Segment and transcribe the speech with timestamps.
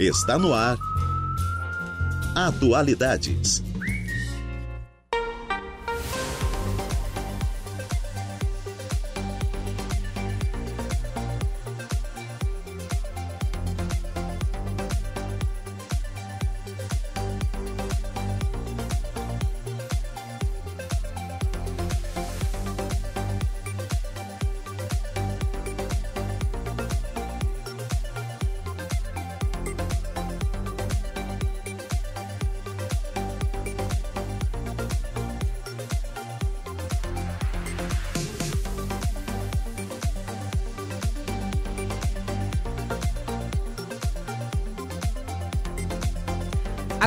[0.00, 0.78] Está no ar.
[2.34, 3.62] Atualidades.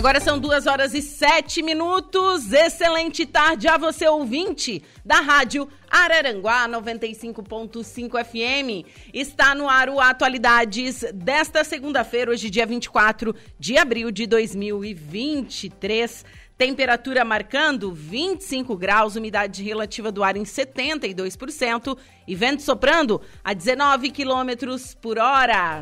[0.03, 2.51] Agora são duas horas e sete minutos.
[2.51, 8.85] Excelente tarde a você, ouvinte da Rádio Araranguá 95.5 FM.
[9.13, 16.25] Está no ar o Atualidades desta segunda-feira, hoje, dia 24 de abril de 2023.
[16.57, 24.11] Temperatura marcando 25 graus, umidade relativa do ar em 72% e vento soprando a 19
[24.11, 25.79] quilômetros por hora.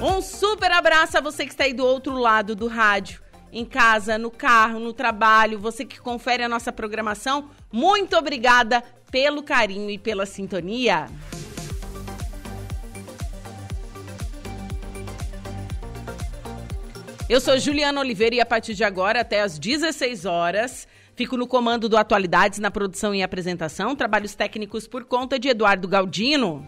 [0.00, 3.20] Um super abraço a você que está aí do outro lado do rádio,
[3.52, 7.50] em casa, no carro, no trabalho, você que confere a nossa programação.
[7.72, 11.06] Muito obrigada pelo carinho e pela sintonia.
[17.28, 21.46] Eu sou Juliana Oliveira e a partir de agora, até às 16 horas, fico no
[21.46, 26.64] comando do Atualidades na produção e apresentação, trabalhos técnicos por conta de Eduardo Galdino.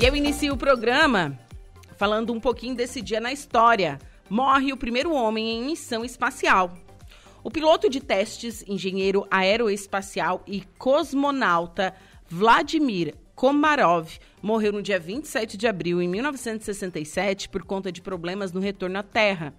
[0.00, 1.36] E eu inicio o programa
[1.96, 3.98] falando um pouquinho desse dia na história.
[4.30, 6.72] Morre o primeiro homem em missão espacial.
[7.42, 11.92] O piloto de testes, engenheiro aeroespacial e cosmonauta
[12.28, 14.08] Vladimir Komarov
[14.40, 19.02] morreu no dia 27 de abril em 1967 por conta de problemas no retorno à
[19.02, 19.52] Terra.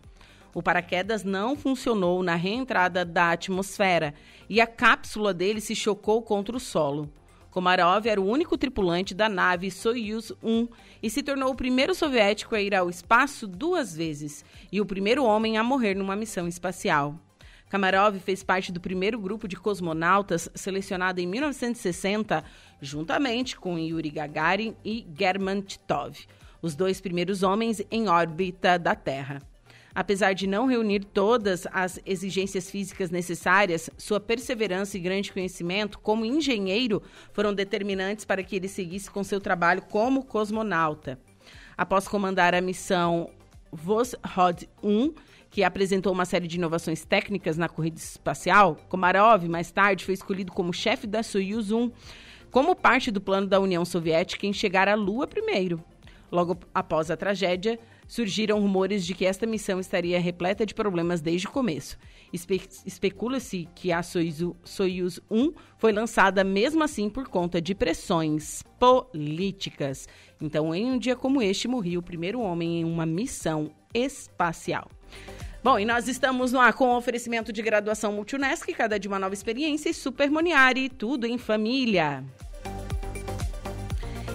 [0.53, 4.13] O paraquedas não funcionou na reentrada da atmosfera
[4.49, 7.11] e a cápsula dele se chocou contra o solo.
[7.51, 10.65] Komarov era o único tripulante da nave Soyuz 1
[11.03, 15.25] e se tornou o primeiro soviético a ir ao espaço duas vezes e o primeiro
[15.25, 17.19] homem a morrer numa missão espacial.
[17.73, 22.43] Kamarov fez parte do primeiro grupo de cosmonautas selecionado em 1960
[22.79, 26.15] juntamente com Yuri Gagarin e German Titov,
[26.61, 29.41] os dois primeiros homens em órbita da Terra.
[29.95, 36.25] Apesar de não reunir todas as exigências físicas necessárias, sua perseverança e grande conhecimento como
[36.25, 37.01] engenheiro
[37.31, 41.19] foram determinantes para que ele seguisse com seu trabalho como cosmonauta.
[41.75, 43.31] Após comandar a missão
[43.71, 45.11] Voskhod 1,
[45.53, 50.51] que apresentou uma série de inovações técnicas na corrida espacial, Komarov mais tarde foi escolhido
[50.51, 51.91] como chefe da Soyuz 1
[52.49, 55.79] como parte do plano da União Soviética em chegar à Lua primeiro.
[56.31, 61.45] Logo após a tragédia, surgiram rumores de que esta missão estaria repleta de problemas desde
[61.45, 61.99] o começo.
[62.33, 68.63] Espe Especula-se que a Soyuz, Soyuz 1 foi lançada mesmo assim por conta de pressões
[68.79, 70.07] políticas.
[70.41, 74.89] Então, em um dia como este, morria o primeiro homem em uma missão espacial.
[75.63, 79.33] Bom, e nós estamos no ar com oferecimento de graduação Multunesc, cada de uma nova
[79.33, 82.21] experiência e Super Moniari, tudo em família.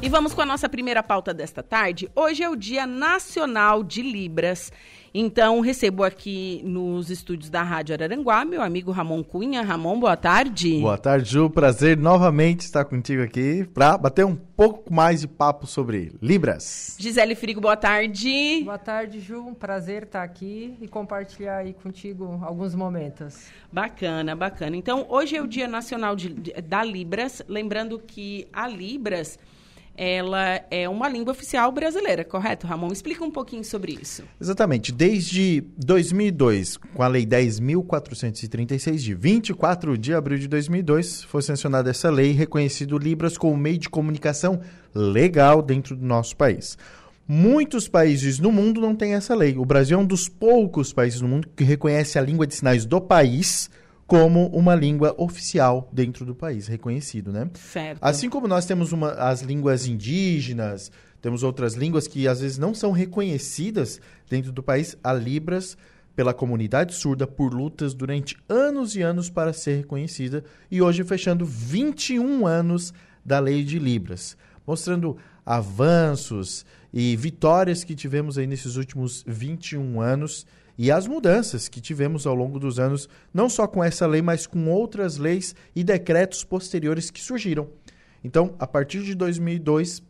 [0.01, 2.11] E vamos com a nossa primeira pauta desta tarde.
[2.17, 4.73] Hoje é o Dia Nacional de Libras.
[5.15, 9.63] Então, recebo aqui nos estúdios da Rádio Araranguá meu amigo Ramon Cunha.
[9.63, 10.81] Ramon, boa tarde.
[10.81, 11.49] Boa tarde, Ju.
[11.49, 16.97] Prazer novamente estar contigo aqui para bater um pouco mais de papo sobre Libras.
[16.99, 18.63] Gisele Frigo, boa tarde.
[18.65, 19.41] Boa tarde, Ju.
[19.41, 23.47] Um prazer estar aqui e compartilhar aí contigo alguns momentos.
[23.73, 24.77] Bacana, bacana.
[24.77, 26.31] Então, hoje é o Dia Nacional de,
[26.63, 27.43] da Libras.
[27.49, 29.39] Lembrando que a Libras
[30.01, 32.93] ela é uma língua oficial brasileira, correto, Ramon?
[32.93, 34.23] Explica um pouquinho sobre isso.
[34.41, 34.93] Exatamente.
[34.93, 42.11] Desde 2002, com a Lei 10.436, de 24 de abril de 2002, foi sancionada essa
[42.11, 44.61] lei, reconhecido Libras como meio de comunicação
[44.95, 46.79] legal dentro do nosso país.
[47.27, 49.59] Muitos países no mundo não têm essa lei.
[49.59, 52.87] O Brasil é um dos poucos países no mundo que reconhece a língua de sinais
[52.87, 53.69] do país
[54.09, 57.51] como uma língua oficial dentro do país, reconhecido, né?
[57.53, 57.99] Certo.
[58.01, 60.91] Assim como nós temos uma, as línguas indígenas,
[61.21, 65.77] temos outras línguas que às vezes não são reconhecidas dentro do país, a Libras
[66.17, 71.45] pela comunidade surda por lutas durante anos e anos para ser reconhecida e hoje fechando
[71.45, 76.65] 21 anos da Lei de Libras, mostrando avanços
[76.95, 80.47] e vitórias que tivemos aí nesses últimos 21 anos
[80.79, 84.47] e as mudanças que tivemos ao longo dos anos, não só com essa lei, mas
[84.47, 87.69] com outras leis e decretos posteriores que surgiram.
[88.23, 90.01] Então, a partir de 2002,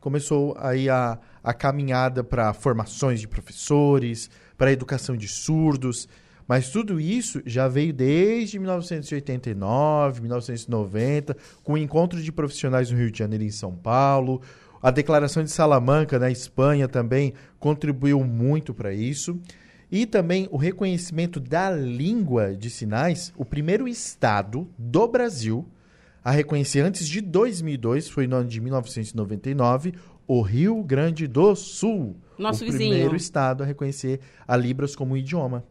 [0.00, 6.08] começou aí a, a caminhada para formações de professores, para educação de surdos,
[6.48, 13.10] mas tudo isso já veio desde 1989, 1990, com o encontro de profissionais no Rio
[13.10, 14.40] de Janeiro e em São Paulo.
[14.82, 19.38] A Declaração de Salamanca, na Espanha, também contribuiu muito para isso.
[19.90, 25.66] E também o reconhecimento da língua de sinais, o primeiro estado do Brasil
[26.24, 29.92] a reconhecer antes de 2002, foi no ano de 1999,
[30.26, 32.16] o Rio Grande do Sul.
[32.38, 32.92] Nosso o vizinho.
[32.92, 35.62] primeiro estado a reconhecer a Libras como idioma.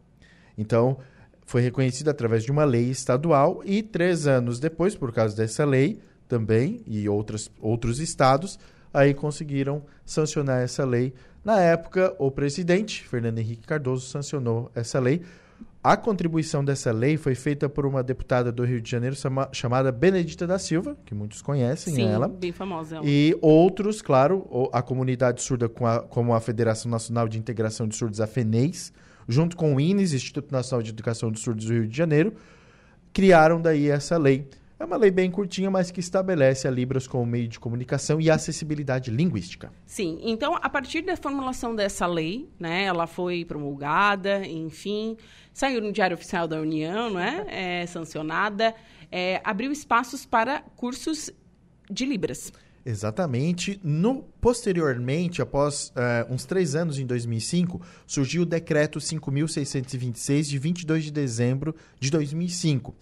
[0.56, 0.96] Então,
[1.44, 5.98] foi reconhecido através de uma lei estadual e três anos depois, por causa dessa lei
[6.28, 8.56] também, e outras, outros estados,
[8.92, 11.12] aí conseguiram sancionar essa lei
[11.44, 15.22] na época, o presidente, Fernando Henrique Cardoso, sancionou essa lei.
[15.82, 19.14] A contribuição dessa lei foi feita por uma deputada do Rio de Janeiro
[19.52, 22.26] chamada Benedita da Silva, que muitos conhecem Sim, ela.
[22.26, 23.00] bem famosa.
[23.04, 28.26] E outros, claro, a comunidade surda, como a Federação Nacional de Integração de Surdos, a
[28.26, 28.94] FENEIS,
[29.28, 32.32] junto com o INES, Instituto Nacional de Educação dos Surdos do Rio de Janeiro,
[33.12, 37.24] criaram daí essa lei é uma lei bem curtinha, mas que estabelece a Libras como
[37.24, 39.72] meio de comunicação e acessibilidade linguística.
[39.86, 45.16] Sim, então a partir da formulação dessa lei, né, ela foi promulgada, enfim,
[45.52, 48.74] saiu no Diário Oficial da União, né, é, sancionada,
[49.12, 51.30] é, abriu espaços para cursos
[51.88, 52.52] de Libras.
[52.86, 53.80] Exatamente.
[53.82, 61.04] No, posteriormente, após uh, uns três anos, em 2005, surgiu o Decreto 5.626, de 22
[61.04, 62.94] de dezembro de 2005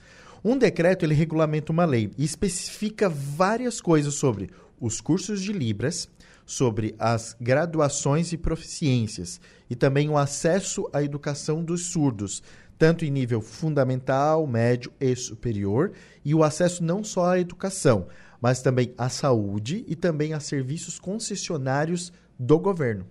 [0.44, 4.50] um decreto ele regulamenta uma lei e especifica várias coisas sobre
[4.80, 6.08] os cursos de Libras,
[6.44, 9.40] sobre as graduações e proficiências
[9.70, 12.42] e também o acesso à educação dos surdos,
[12.76, 15.92] tanto em nível fundamental, médio e superior,
[16.24, 18.08] e o acesso não só à educação,
[18.40, 23.06] mas também à saúde e também a serviços concessionários do governo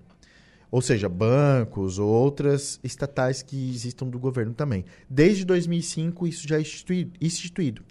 [0.71, 4.85] ou seja, bancos ou outras estatais que existam do governo também.
[5.09, 7.83] Desde 2005 isso já é instituído, instituído.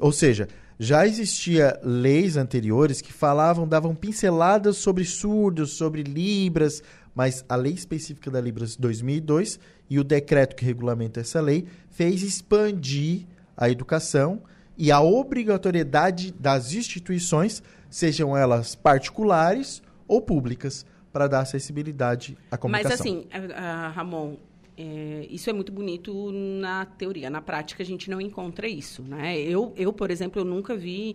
[0.00, 0.48] Ou seja,
[0.78, 6.82] já existia leis anteriores que falavam, davam pinceladas sobre surdos, sobre libras,
[7.14, 12.22] mas a lei específica da Libras 2002 e o decreto que regulamenta essa lei fez
[12.22, 13.26] expandir
[13.56, 14.42] a educação
[14.76, 22.90] e a obrigatoriedade das instituições, sejam elas particulares ou públicas, para dar acessibilidade à comunicação.
[22.90, 24.34] Mas assim, uh, Ramon,
[24.76, 27.30] é, isso é muito bonito na teoria.
[27.30, 29.00] Na prática, a gente não encontra isso.
[29.00, 29.38] Né?
[29.38, 31.14] Eu, eu, por exemplo, eu nunca vi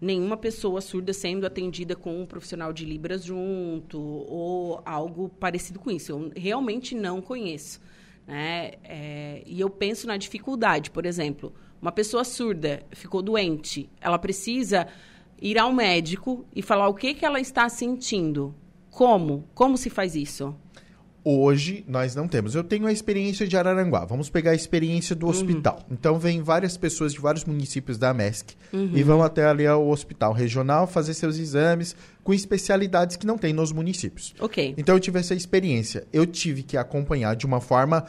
[0.00, 5.90] nenhuma pessoa surda sendo atendida com um profissional de Libras junto ou algo parecido com
[5.90, 6.12] isso.
[6.12, 7.80] Eu realmente não conheço.
[8.28, 8.74] Né?
[8.84, 11.52] É, e eu penso na dificuldade, por exemplo,
[11.82, 14.86] uma pessoa surda ficou doente, ela precisa
[15.42, 18.54] ir ao médico e falar o que, que ela está sentindo.
[18.90, 19.44] Como?
[19.54, 20.54] Como se faz isso?
[21.22, 22.54] Hoje nós não temos.
[22.54, 24.06] Eu tenho a experiência de Araranguá.
[24.06, 25.32] Vamos pegar a experiência do uhum.
[25.32, 25.80] hospital.
[25.90, 28.92] Então vem várias pessoas de vários municípios da MESC uhum.
[28.94, 31.94] e vão até ali ao hospital regional fazer seus exames
[32.24, 34.34] com especialidades que não tem nos municípios.
[34.40, 34.74] Ok.
[34.78, 36.06] Então eu tive essa experiência.
[36.10, 38.06] Eu tive que acompanhar de uma forma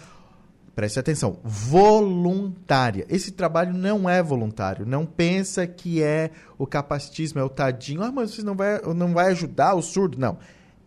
[0.73, 3.05] preste atenção, voluntária.
[3.09, 4.85] Esse trabalho não é voluntário.
[4.85, 8.01] Não pensa que é o capacitismo, é o tadinho.
[8.01, 10.17] Ah, mas você não vai, não vai ajudar o surdo.
[10.17, 10.37] Não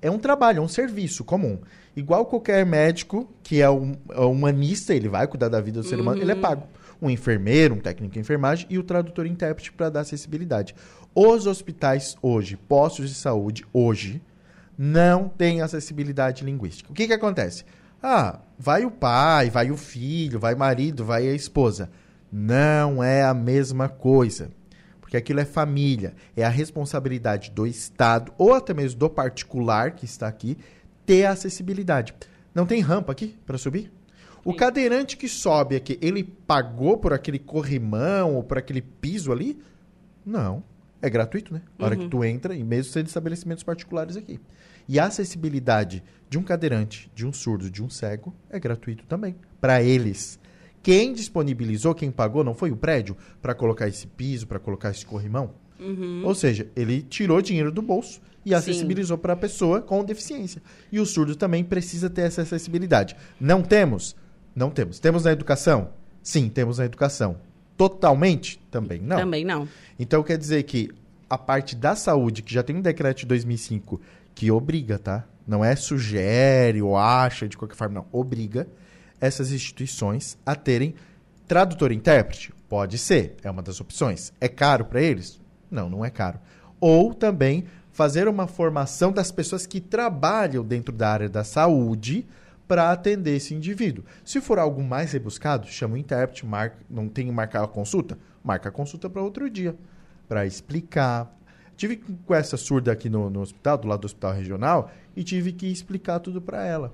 [0.04, 1.58] é um trabalho, é um serviço comum.
[1.96, 5.99] Igual qualquer médico que é um, é humanista, ele vai cuidar da vida do ser
[5.99, 6.68] humano, ele é pago.
[7.00, 10.75] Um enfermeiro, um técnico de enfermagem e o tradutor e intérprete para dar acessibilidade.
[11.14, 14.20] Os hospitais hoje, postos de saúde hoje,
[14.76, 16.92] não têm acessibilidade linguística.
[16.92, 17.64] O que, que acontece?
[18.02, 21.88] Ah, vai o pai, vai o filho, vai o marido, vai a esposa.
[22.30, 24.50] Não é a mesma coisa.
[25.14, 26.12] Porque aquilo é família.
[26.37, 30.59] É a responsabilidade do Estado ou até mesmo do particular que está aqui
[31.06, 32.12] ter acessibilidade.
[32.52, 33.92] Não tem rampa aqui para subir?
[34.44, 34.56] O Sim.
[34.56, 39.62] cadeirante que sobe aqui, ele pagou por aquele corrimão ou por aquele piso ali?
[40.26, 40.64] Não.
[41.00, 41.62] É gratuito, né?
[41.78, 44.40] A hora que tu entra, e mesmo sendo estabelecimentos particulares aqui.
[44.88, 49.37] E a acessibilidade de um cadeirante, de um surdo, de um cego, é gratuito também.
[49.61, 50.40] Para eles.
[50.85, 55.07] Quem disponibilizou, quem pagou, não foi o prédio para colocar esse piso, para colocar esse
[55.07, 55.50] corrimão?
[56.23, 60.62] Ou seja, ele tirou dinheiro do bolso e acessibilizou para a pessoa com deficiência.
[60.93, 63.17] E o surdo também precisa ter essa acessibilidade.
[63.41, 64.14] Não temos?
[64.55, 65.00] Não temos.
[65.00, 65.88] Temos na educação?
[66.23, 67.38] Sim, temos na educação.
[67.79, 68.61] Totalmente?
[68.71, 69.17] Também não.
[69.17, 69.67] Também não.
[69.99, 70.91] Então quer dizer que
[71.31, 73.99] a parte da saúde, que já tem um decreto de 2005
[74.35, 75.25] que obriga, tá?
[75.47, 78.07] Não é sugere ou acha de qualquer forma, não.
[78.12, 78.69] Obriga
[79.25, 80.95] essas instituições a terem
[81.49, 82.52] tradutor e intérprete.
[82.69, 84.33] Pode ser, é uma das opções.
[84.38, 85.40] É caro para eles?
[85.71, 86.38] Não, não é caro.
[86.78, 92.26] Ou também fazer uma formação das pessoas que trabalham dentro da área da saúde
[92.69, 94.04] para atender esse indivíduo.
[94.25, 98.19] Se for algo mais rebuscado, chama o intérprete, marca, não tem que marcar a consulta,
[98.43, 99.75] marca a consulta para outro dia,
[100.28, 101.35] para explicar.
[101.76, 105.52] Tive com essa surda aqui no, no hospital, do lado do hospital regional, e tive
[105.52, 106.93] que explicar tudo para ela.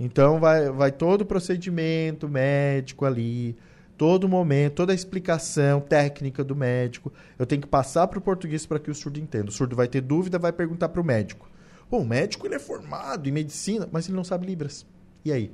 [0.00, 3.54] Então vai, vai todo o procedimento médico ali,
[3.98, 7.12] todo momento, toda a explicação técnica do médico.
[7.38, 9.50] Eu tenho que passar para o português para que o surdo entenda.
[9.50, 11.50] O surdo vai ter dúvida, vai perguntar para o médico.
[11.90, 14.86] Pô, o médico ele é formado em medicina, mas ele não sabe Libras.
[15.22, 15.52] E aí?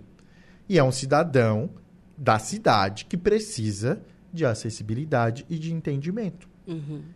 [0.69, 1.69] E é um cidadão
[2.17, 4.01] da cidade que precisa
[4.33, 6.49] de acessibilidade e de entendimento.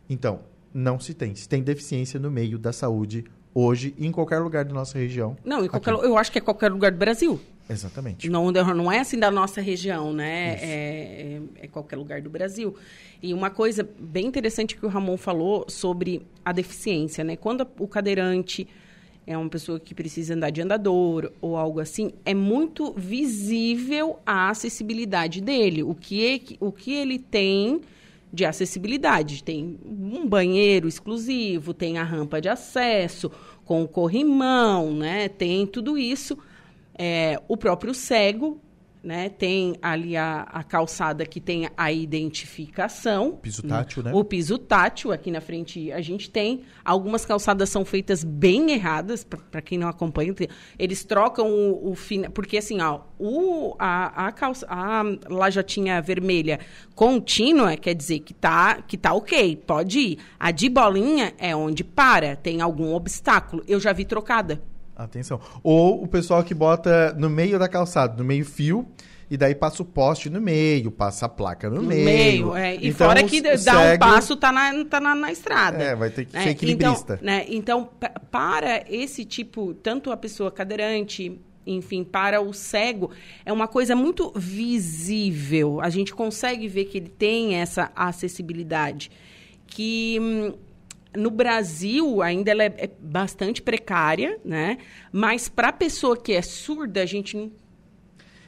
[0.08, 0.40] Então,
[0.74, 1.34] não se tem.
[1.36, 5.36] Se tem deficiência no meio da saúde hoje em qualquer lugar da nossa região.
[5.44, 7.40] Não, em qualquer, eu acho que é qualquer lugar do Brasil.
[7.68, 8.28] Exatamente.
[8.28, 10.56] Não, não é assim da nossa região, né?
[10.60, 12.74] É, é, é qualquer lugar do Brasil.
[13.22, 17.36] E uma coisa bem interessante que o Ramon falou sobre a deficiência, né?
[17.36, 18.66] Quando o cadeirante
[19.26, 24.50] é uma pessoa que precisa andar de andador ou algo assim, é muito visível a
[24.50, 25.82] acessibilidade dele.
[25.84, 27.80] O que, é que- o que ele tem
[28.32, 29.42] de acessibilidade.
[29.42, 33.30] Tem um banheiro exclusivo, tem a rampa de acesso,
[33.64, 35.28] com o corrimão, né?
[35.28, 36.38] Tem tudo isso.
[36.96, 38.60] É, o próprio cego,
[39.02, 39.28] né?
[39.28, 43.32] Tem ali a, a calçada que tem a identificação.
[43.32, 44.12] Piso tátil, né?
[44.14, 46.62] O piso tátil, aqui na frente a gente tem.
[46.84, 50.34] Algumas calçadas são feitas bem erradas, para quem não acompanha.
[50.78, 56.60] Eles trocam o, o fina, porque assim, ó, o, a, a, calça, a lajotinha vermelha
[56.94, 60.18] contínua quer dizer que tá, que tá ok, pode ir.
[60.38, 63.62] A de bolinha é onde para, tem algum obstáculo.
[63.66, 64.62] Eu já vi trocada.
[65.04, 65.40] Atenção.
[65.62, 68.86] Ou o pessoal que bota no meio da calçada, no meio fio,
[69.30, 72.04] e daí passa o poste no meio, passa a placa no, No meio.
[72.04, 72.74] meio, é.
[72.74, 75.82] E Então, fora que dá um passo, tá na, tá na, na estrada.
[75.82, 76.42] É, vai ter que né?
[76.42, 77.14] ser equilibrista.
[77.14, 77.46] Então, né?
[77.48, 83.12] então pa- para esse tipo, tanto a pessoa cadeirante, enfim, para o cego,
[83.46, 85.80] é uma coisa muito visível.
[85.80, 89.10] A gente consegue ver que ele tem essa acessibilidade.
[89.66, 90.54] Que hum,
[91.16, 94.78] no Brasil ainda ela é, é bastante precária, né?
[95.12, 97.50] Mas para a pessoa que é surda, a gente não,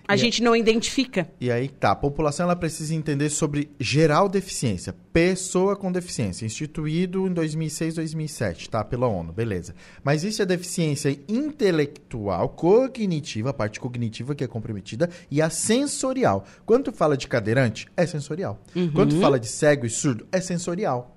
[0.06, 1.28] a E gente não identifica.
[1.40, 7.26] E aí tá, a população ela precisa entender sobre geral deficiência, pessoa com deficiência, instituído
[7.26, 9.74] em 2006, 2007, tá, pela ONU, beleza.
[10.02, 16.44] Mas isso é deficiência intelectual, cognitiva, a parte cognitiva que é comprometida, e a sensorial.
[16.66, 18.60] Quando tu fala de cadeirante, é sensorial.
[18.94, 21.16] Quando tu fala de cego e surdo, é sensorial.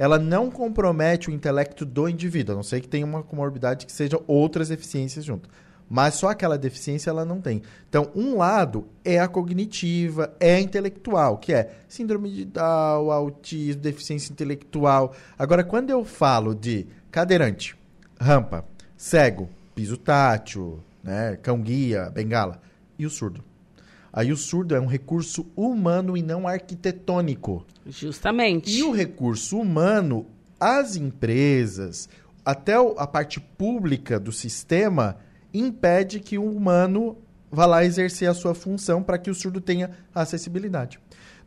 [0.00, 3.92] Ela não compromete o intelecto do indivíduo, a não ser que tenha uma comorbidade que
[3.92, 5.46] seja outras deficiências junto.
[5.90, 7.60] Mas só aquela deficiência ela não tem.
[7.86, 13.82] Então, um lado é a cognitiva, é a intelectual, que é síndrome de Down, autismo,
[13.82, 15.14] deficiência intelectual.
[15.38, 17.76] Agora, quando eu falo de cadeirante,
[18.18, 18.64] rampa,
[18.96, 22.58] cego, piso tátil, né, cão-guia, bengala,
[22.98, 23.44] e o surdo?
[24.12, 27.64] Aí o surdo é um recurso humano e não arquitetônico.
[27.86, 28.70] Justamente.
[28.70, 30.26] E o recurso humano,
[30.58, 32.08] as empresas,
[32.44, 35.16] até a parte pública do sistema,
[35.54, 37.16] impede que o humano
[37.50, 40.98] vá lá exercer a sua função para que o surdo tenha acessibilidade.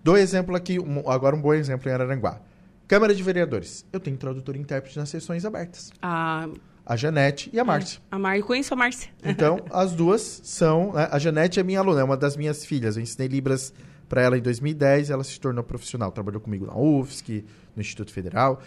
[0.03, 2.41] Dou exemplo aqui, um- agora um bom exemplo em Araranguá.
[2.87, 3.85] Câmara de Vereadores.
[3.93, 5.91] Eu tenho tradutor e intérprete nas sessões abertas.
[6.01, 6.47] Ah,
[6.85, 7.99] a Janete e a Márcia.
[8.11, 8.37] A Mar...
[8.37, 9.09] Eu conheço a Márcia.
[9.23, 10.93] Então, as duas são.
[10.93, 12.97] né, A Janete é minha aluna, é uma das minhas filhas.
[12.97, 13.73] Eu ensinei Libras
[14.09, 16.11] para ela em 2010 ela se tornou profissional.
[16.11, 17.43] Trabalhou comigo na UFSC,
[17.75, 18.61] no Instituto Federal.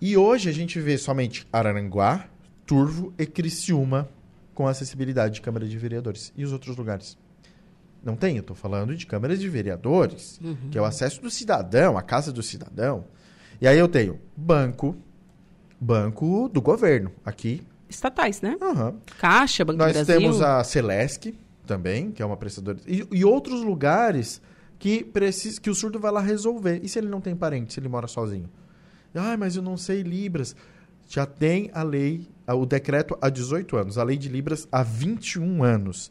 [0.00, 2.28] E hoje a gente vê somente Araranguá,
[2.66, 4.08] Turvo e Criciúma
[4.54, 6.32] com acessibilidade de Câmara de Vereadores.
[6.36, 7.16] E os outros lugares?
[8.02, 11.98] Não tem, eu estou falando de câmaras de vereadores, que é o acesso do cidadão,
[11.98, 13.04] a casa do cidadão.
[13.60, 14.96] E aí eu tenho banco,
[15.80, 17.10] banco do governo.
[17.24, 18.56] Aqui, Estatais, né?
[18.60, 18.96] aham.
[19.18, 20.20] Caixa, Banco Nós do Brasil.
[20.20, 21.34] temos a Celesc
[21.66, 22.78] também, que é uma prestadora.
[22.86, 24.40] E, e outros lugares
[24.78, 26.80] que, precisa, que o surdo vai lá resolver.
[26.82, 28.48] E se ele não tem parente, se ele mora sozinho?
[29.14, 30.54] Ah, mas eu não sei Libras.
[31.08, 35.62] Já tem a lei, o decreto há 18 anos, a lei de Libras há 21
[35.62, 36.10] anos.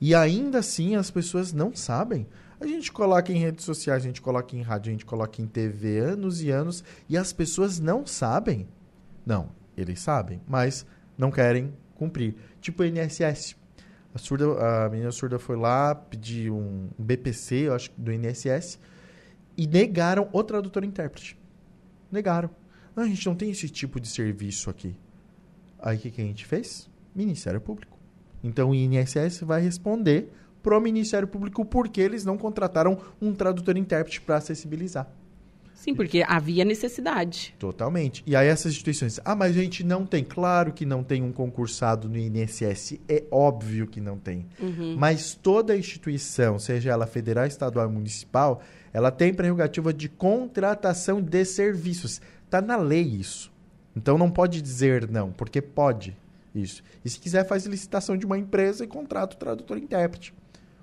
[0.00, 2.26] E ainda assim as pessoas não sabem.
[2.60, 5.46] A gente coloca em redes sociais, a gente coloca em rádio, a gente coloca em
[5.46, 8.66] TV anos e anos e as pessoas não sabem.
[9.26, 10.86] Não, eles sabem, mas
[11.18, 12.36] não querem cumprir.
[12.60, 13.56] Tipo o INSS.
[14.14, 18.78] A, surda, a menina surda foi lá pedir um BPC, eu acho, do INSS,
[19.56, 21.36] e negaram o tradutor intérprete.
[22.10, 22.48] Negaram.
[22.94, 24.94] "Ah, a gente não tem esse tipo de serviço aqui.
[25.78, 26.88] Aí o que, que a gente fez?
[27.14, 27.98] Ministério Público.
[28.42, 34.20] Então o INSS vai responder pro Ministério Público porque eles não contrataram um tradutor intérprete
[34.20, 35.10] para acessibilizar.
[35.76, 37.54] Sim, porque havia necessidade.
[37.58, 38.24] Totalmente.
[38.26, 40.24] E aí essas instituições, ah, mas a gente não tem.
[40.24, 44.46] Claro que não tem um concursado no INSS, é óbvio que não tem.
[44.96, 51.44] Mas toda instituição, seja ela federal, estadual ou municipal, ela tem prerrogativa de contratação de
[51.44, 52.20] serviços.
[52.48, 53.52] Tá na lei isso.
[53.94, 56.16] Então não pode dizer não, porque pode
[56.54, 56.82] isso.
[57.04, 60.34] E se quiser faz licitação de uma empresa e contrata o tradutor e intérprete.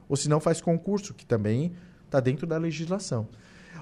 [0.08, 1.74] Ou se não faz concurso, que também
[2.06, 3.28] está dentro da legislação.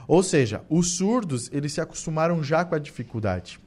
[0.08, 3.60] Ou seja, os surdos, eles se acostumaram já com a dificuldade.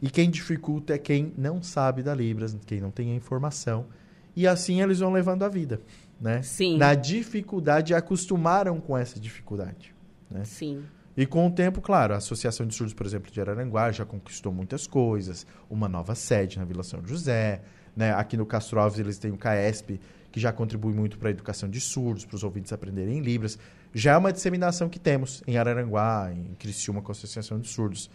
[0.00, 3.86] E quem dificulta é quem não sabe da Libras, quem não tem a informação.
[4.36, 5.80] E assim eles vão levando a vida,
[6.20, 6.42] né?
[6.42, 6.76] Sim.
[6.76, 9.94] Na dificuldade, acostumaram com essa dificuldade.
[10.30, 10.44] Né?
[10.44, 10.82] Sim.
[11.16, 14.52] E com o tempo, claro, a Associação de Surdos, por exemplo, de Araranguá já conquistou
[14.52, 15.46] muitas coisas.
[15.70, 17.62] Uma nova sede na Vila São José.
[17.96, 18.12] Né?
[18.12, 20.00] Aqui no Castro Alves eles têm o CAESP,
[20.32, 23.56] que já contribui muito para a educação de surdos, para os ouvintes aprenderem Libras.
[23.94, 28.10] Já é uma disseminação que temos em Araranguá, em Criciúma, com a Associação de Surdos.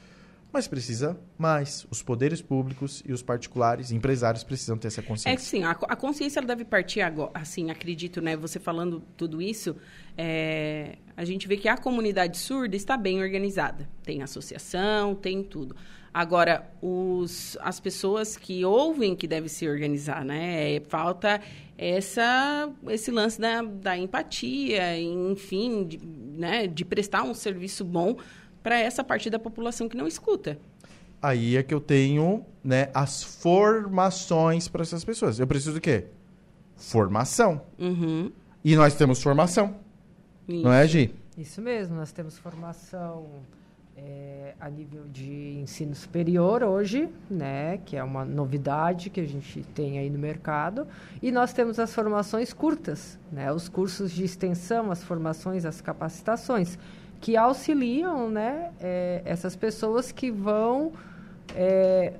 [0.51, 1.85] Mas precisa mais.
[1.91, 5.37] Os poderes públicos e os particulares, empresários, precisam ter essa É que consciência.
[5.45, 8.35] sim, a, a consciência deve partir agora, assim, acredito, né?
[8.35, 9.75] Você falando tudo isso,
[10.17, 13.87] é, a gente vê que a comunidade surda está bem organizada.
[14.03, 15.75] Tem associação, tem tudo.
[16.13, 20.75] Agora, os, as pessoas que ouvem que devem se organizar, né?
[20.75, 21.39] É, falta
[21.77, 26.67] essa, esse lance da, da empatia, enfim, de, né?
[26.67, 28.17] de prestar um serviço bom
[28.61, 30.59] para essa parte da população que não escuta.
[31.21, 35.39] Aí é que eu tenho né, as formações para essas pessoas.
[35.39, 36.07] Eu preciso do quê?
[36.75, 37.61] Formação.
[37.77, 38.31] Uhum.
[38.63, 39.75] E nós temos formação.
[40.47, 41.13] Não é, Gi?
[41.37, 43.27] Isso mesmo, nós temos formação
[44.01, 49.61] eh, a nível de ensino superior hoje, né, que é uma novidade que a gente
[49.75, 50.87] tem aí no mercado,
[51.21, 56.77] e nós temos as formações curtas, né, os cursos de extensão, as formações, as capacitações,
[57.19, 60.93] que auxiliam, né, eh, essas pessoas que vão
[61.55, 62.13] eh,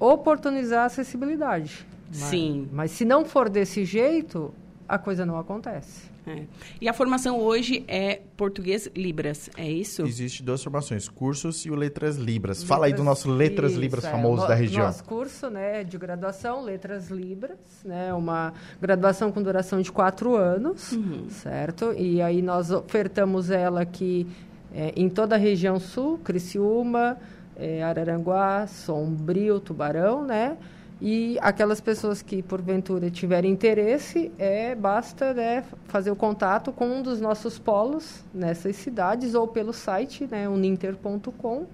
[0.00, 1.86] oportunizar a acessibilidade.
[2.08, 2.68] Mas- Sim.
[2.72, 4.54] Mas se não for desse jeito,
[4.88, 6.08] a coisa não acontece.
[6.30, 6.42] É.
[6.80, 10.02] E a formação hoje é português Libras, é isso?
[10.02, 12.62] Existe duas formações, cursos e o Letras Libras.
[12.62, 14.86] Fala aí do Letras- nosso Letras Isso, Libras é, famoso o da região.
[14.86, 20.92] Nosso curso né, de graduação, Letras Libras, né, uma graduação com duração de quatro anos,
[20.92, 21.28] Uhum.
[21.30, 21.92] certo?
[21.96, 24.26] E aí nós ofertamos ela aqui
[24.74, 27.16] é, em toda a região sul, Criciúma,
[27.56, 30.56] é, Araranguá, Sombrio, Tubarão, né?
[31.00, 37.02] E aquelas pessoas que, porventura, tiverem interesse, é, basta né, fazer o contato com um
[37.02, 41.66] dos nossos polos nessas cidades ou pelo site, né, uninter.com.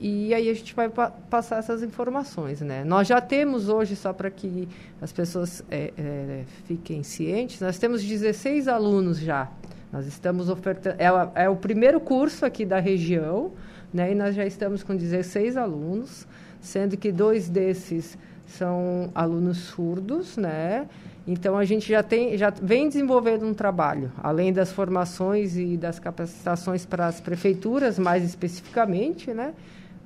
[0.00, 2.84] E aí a gente vai pa- passar essas informações, né?
[2.84, 4.68] Nós já temos hoje, só para que
[5.02, 9.50] as pessoas é, é, fiquem cientes, nós temos 16 alunos já.
[9.92, 10.96] Nós estamos ofertando...
[11.00, 13.50] É, é o primeiro curso aqui da região,
[13.92, 14.12] né?
[14.12, 16.28] E nós já estamos com 16 alunos,
[16.60, 18.16] sendo que dois desses
[18.48, 20.88] são alunos surdos, né?
[21.26, 25.98] Então a gente já tem, já vem desenvolvendo um trabalho, além das formações e das
[25.98, 29.52] capacitações para as prefeituras, mais especificamente, né?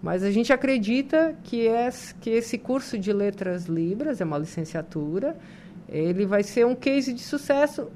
[0.03, 5.37] Mas a gente acredita que, esse, que esse curso de letras libras é uma licenciatura,
[5.89, 7.89] ele vai ser um case de sucesso,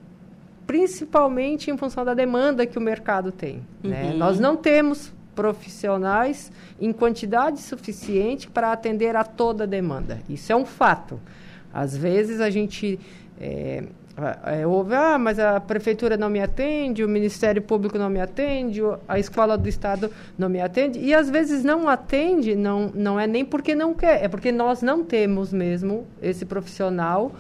[0.65, 3.61] principalmente em função da demanda que o mercado tem.
[3.83, 4.13] Né?
[4.13, 4.19] Uhum.
[4.19, 10.19] Nós não temos profissionais em quantidade suficiente para atender a toda a demanda.
[10.29, 11.21] Isso é um fato.
[11.73, 12.99] Às vezes a gente
[13.39, 13.85] é,
[14.45, 18.81] é, ouve, ah, mas a prefeitura não me atende, o Ministério Público não me atende,
[19.07, 20.99] a escola do Estado não me atende.
[20.99, 24.81] E às vezes não atende, não, não é nem porque não quer, é porque nós
[24.81, 27.33] não temos mesmo esse profissional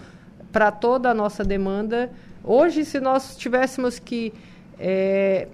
[0.52, 2.10] para toda a nossa demanda.
[2.44, 4.34] Hoje, se nós tivéssemos que
[4.78, 5.48] é,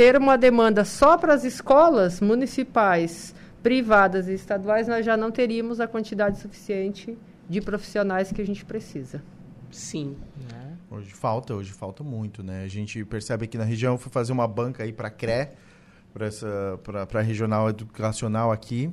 [0.00, 5.78] ter uma demanda só para as escolas municipais, privadas e estaduais, nós já não teríamos
[5.78, 9.22] a quantidade suficiente de profissionais que a gente precisa.
[9.70, 10.16] Sim.
[10.54, 10.94] É.
[10.94, 12.64] Hoje falta, hoje falta muito, né?
[12.64, 15.50] A gente percebe aqui na região, fui fazer uma banca aí para CRE,
[16.14, 18.90] para a regional educacional aqui.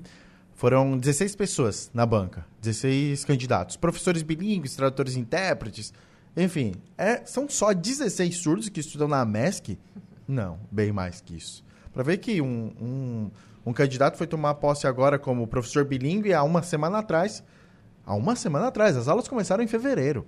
[0.56, 5.94] Foram 16 pessoas na banca, 16 candidatos, professores bilíngues, tradutores intérpretes,
[6.36, 9.80] enfim, é, são só 16 surdos que estudam na MESC?
[10.28, 11.64] Não, bem mais que isso.
[11.94, 13.32] Para ver que um, um,
[13.66, 17.44] um candidato foi tomar posse agora como professor bilíngue há uma semana atrás.
[18.06, 20.26] Há uma semana atrás, as aulas começaram em fevereiro.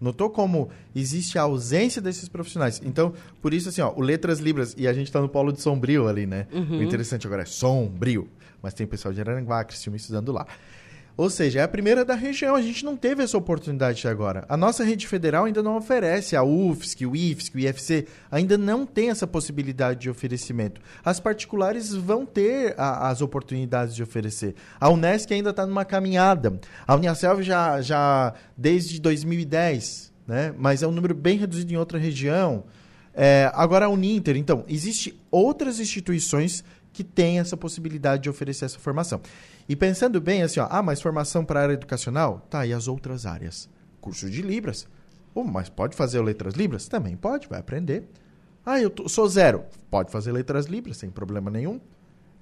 [0.00, 2.80] Notou como existe a ausência desses profissionais.
[2.84, 5.60] Então, por isso, assim, ó, o Letras Libras, e a gente está no polo de
[5.60, 6.46] Sombrio ali, né?
[6.52, 6.78] Uhum.
[6.78, 8.28] O interessante agora é Sombrio.
[8.60, 10.46] Mas tem pessoal de Araranguá, Criciúma estudando lá.
[11.16, 12.56] Ou seja, é a primeira da região.
[12.56, 14.44] A gente não teve essa oportunidade agora.
[14.48, 16.34] A nossa rede federal ainda não oferece.
[16.34, 20.80] A UFSC, o IFSC, o IFC ainda não tem essa possibilidade de oferecimento.
[21.04, 24.56] As particulares vão ter a, as oportunidades de oferecer.
[24.80, 26.58] A Unesc ainda está numa caminhada.
[26.84, 30.52] A Uniaselv já, já desde 2010, né?
[30.58, 32.64] mas é um número bem reduzido em outra região.
[33.14, 34.36] É, agora a Uninter.
[34.36, 39.20] Então, existem outras instituições que têm essa possibilidade de oferecer essa formação.
[39.68, 42.46] E pensando bem, assim, ó, ah, mas formação para a área educacional?
[42.50, 43.68] Tá, e as outras áreas?
[44.00, 44.86] Curso de Libras.
[45.34, 46.86] Oh, mas pode fazer Letras Libras?
[46.86, 48.08] Também pode, vai aprender.
[48.64, 49.64] Ah, eu tô, sou zero.
[49.90, 51.80] Pode fazer Letras Libras, sem problema nenhum.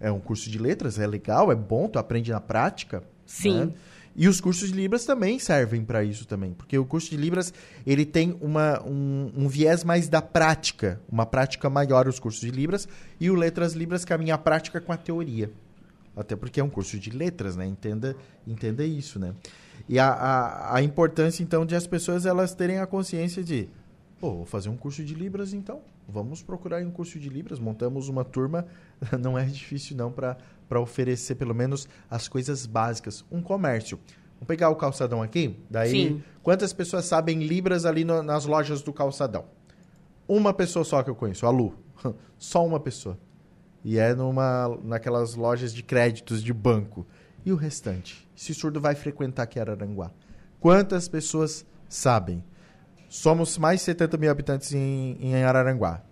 [0.01, 3.05] É um curso de letras, é legal, é bom, tu aprende na prática.
[3.25, 3.67] Sim.
[3.67, 3.73] Né?
[4.17, 7.55] E os cursos de Libras também servem para isso também, porque o curso de Libras
[7.87, 12.51] ele tem uma, um, um, viés mais da prática, uma prática maior os cursos de
[12.51, 12.87] Libras,
[13.19, 15.51] e o Letras Libras caminha a prática com a teoria.
[16.17, 17.67] Até porque é um curso de letras, né?
[17.67, 19.35] Entenda, entenda isso, né?
[19.89, 23.69] E a, a, a importância, então, de as pessoas elas terem a consciência de
[24.23, 25.81] Pô, vou fazer um curso de Libras, então.
[26.09, 27.59] Vamos procurar um curso de Libras.
[27.59, 28.65] Montamos uma turma.
[29.19, 33.25] Não é difícil, não, para oferecer pelo menos as coisas básicas.
[33.33, 33.99] Um comércio.
[34.35, 35.59] Vamos pegar o calçadão aqui?
[35.69, 36.23] Daí, Sim.
[36.41, 39.45] quantas pessoas sabem Libras ali no, nas lojas do calçadão?
[40.29, 41.75] Uma pessoa só que eu conheço, a Lu.
[42.39, 43.19] Só uma pessoa.
[43.85, 47.07] E é numa, naquelas lojas de créditos de banco.
[47.45, 48.29] E o restante?
[48.37, 50.11] Esse surdo vai frequentar aqui Araranguá.
[50.61, 52.45] Quantas pessoas sabem?
[53.09, 56.03] Somos mais de 70 mil habitantes em, em Araranguá.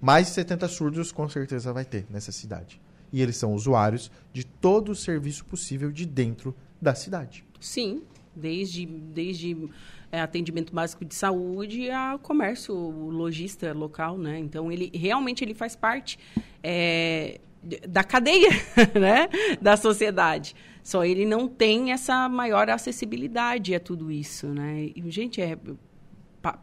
[0.00, 2.80] Mais de 70 surdos com certeza vai ter nessa cidade.
[3.12, 7.44] E eles são usuários de todo o serviço possível de dentro da cidade.
[7.60, 8.02] Sim,
[8.38, 9.68] desde, desde
[10.10, 14.38] é, atendimento básico de saúde a comércio, lojista local, né?
[14.38, 16.18] Então ele realmente ele faz parte
[16.62, 17.40] é,
[17.88, 18.50] da cadeia,
[18.98, 19.28] né?
[19.60, 20.54] Da sociedade.
[20.82, 24.90] Só ele não tem essa maior acessibilidade a tudo isso, né?
[24.96, 25.58] E, gente, é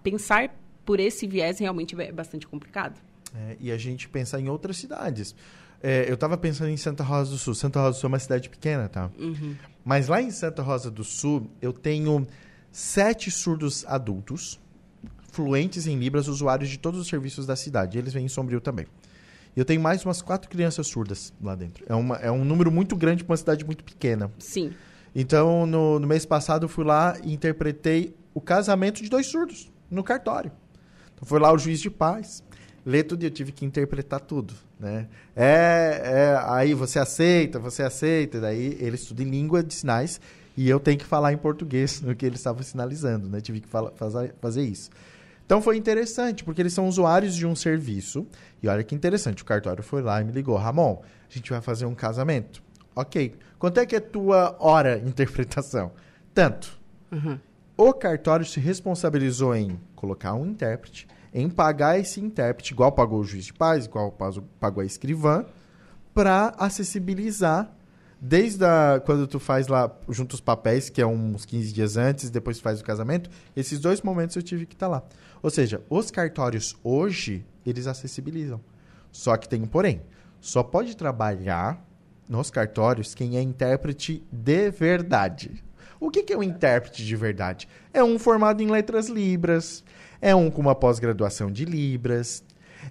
[0.02, 0.50] pensar
[0.84, 3.00] por esse viés realmente é bastante complicado.
[3.36, 5.36] É, e a gente pensar em outras cidades.
[5.84, 7.54] É, eu estava pensando em Santa Rosa do Sul.
[7.54, 9.12] Santa Rosa do Sul é uma cidade pequena, tá?
[9.20, 9.56] Uhum.
[9.86, 12.26] Mas lá em Santa Rosa do Sul, eu tenho
[12.72, 14.60] sete surdos adultos,
[15.32, 18.00] fluentes em Libras, usuários de todos os serviços da cidade.
[18.00, 18.88] Eles vêm em Sombrio também.
[19.56, 21.86] E eu tenho mais umas quatro crianças surdas lá dentro.
[21.88, 24.32] É, uma, é um número muito grande para uma cidade muito pequena.
[24.40, 24.74] Sim.
[25.14, 29.72] Então, no, no mês passado, eu fui lá e interpretei o casamento de dois surdos
[29.90, 30.52] no cartório.
[31.14, 32.44] Então, foi lá o juiz de paz.
[32.84, 35.08] Lê tudo e eu tive que interpretar tudo, né?
[35.36, 38.40] É, é, aí você aceita, você aceita.
[38.40, 40.20] Daí ele estuda em língua de sinais
[40.58, 43.42] e eu tenho que falar em português no que eles estavam sinalizando, né?
[43.42, 44.90] Tive que fala, fazer, fazer isso.
[45.46, 48.26] Então foi interessante, porque eles são usuários de um serviço.
[48.64, 51.62] E olha que interessante, o cartório foi lá e me ligou: Ramon, a gente vai
[51.62, 52.64] fazer um casamento.
[52.96, 53.36] Ok.
[53.60, 55.92] Quanto é que é tua hora de interpretação?
[56.34, 56.80] Tanto.
[57.12, 57.40] Uhum.
[57.78, 63.24] O cartório se responsabilizou em colocar um intérprete, em pagar esse intérprete, igual pagou o
[63.26, 64.18] juiz de paz, igual
[64.58, 65.44] pagou a escrivã,
[66.14, 67.76] para acessibilizar
[68.22, 72.30] desde a, quando tu faz lá junto os papéis, que é uns 15 dias antes,
[72.30, 75.04] depois faz o casamento, esses dois momentos eu tive que estar tá lá.
[75.44, 78.62] Ou seja, os cartórios hoje, eles acessibilizam.
[79.12, 80.02] Só que tem um porém.
[80.40, 81.86] Só pode trabalhar
[82.30, 85.62] nos cartórios quem é intérprete de verdade.
[86.00, 87.68] O que, que é um intérprete de verdade?
[87.94, 89.84] É um formado em letras libras,
[90.22, 92.44] é um com uma pós-graduação de libras,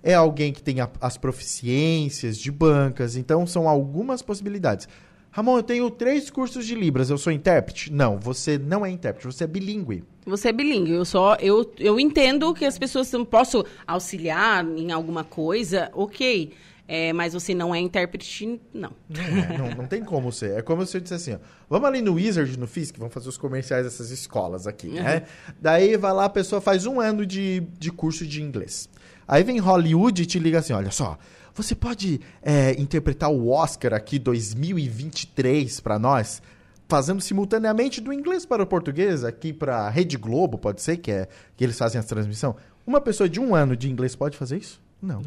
[0.03, 3.17] é alguém que tem a- as proficiências de bancas.
[3.17, 4.89] Então, são algumas possibilidades.
[5.31, 7.93] Ramon, eu tenho três cursos de Libras, eu sou intérprete?
[7.93, 10.05] Não, você não é intérprete, você é bilíngue.
[10.25, 10.93] Você é bilíngue.
[10.93, 16.53] Eu só eu, eu entendo que as pessoas não posso auxiliar em alguma coisa, ok.
[16.87, 18.93] É, mas você não é intérprete, não.
[19.09, 20.59] Não, é, não, não tem como ser.
[20.59, 23.29] É como se eu dissesse assim, ó, vamos ali no Wizard, no FISC, vamos fazer
[23.29, 25.25] os comerciais dessas escolas aqui, né?
[25.61, 28.89] Daí vai lá, a pessoa faz um ano de, de curso de inglês.
[29.27, 31.17] Aí vem Hollywood e te liga assim, olha só,
[31.55, 36.43] você pode é, interpretar o Oscar aqui 2023 para nós,
[36.87, 41.29] fazendo simultaneamente do inglês para o português, aqui para Rede Globo, pode ser, que é
[41.57, 42.57] que eles fazem a transmissão.
[42.87, 44.83] Uma pessoa de um ano de inglês pode fazer isso?
[45.01, 45.23] Não.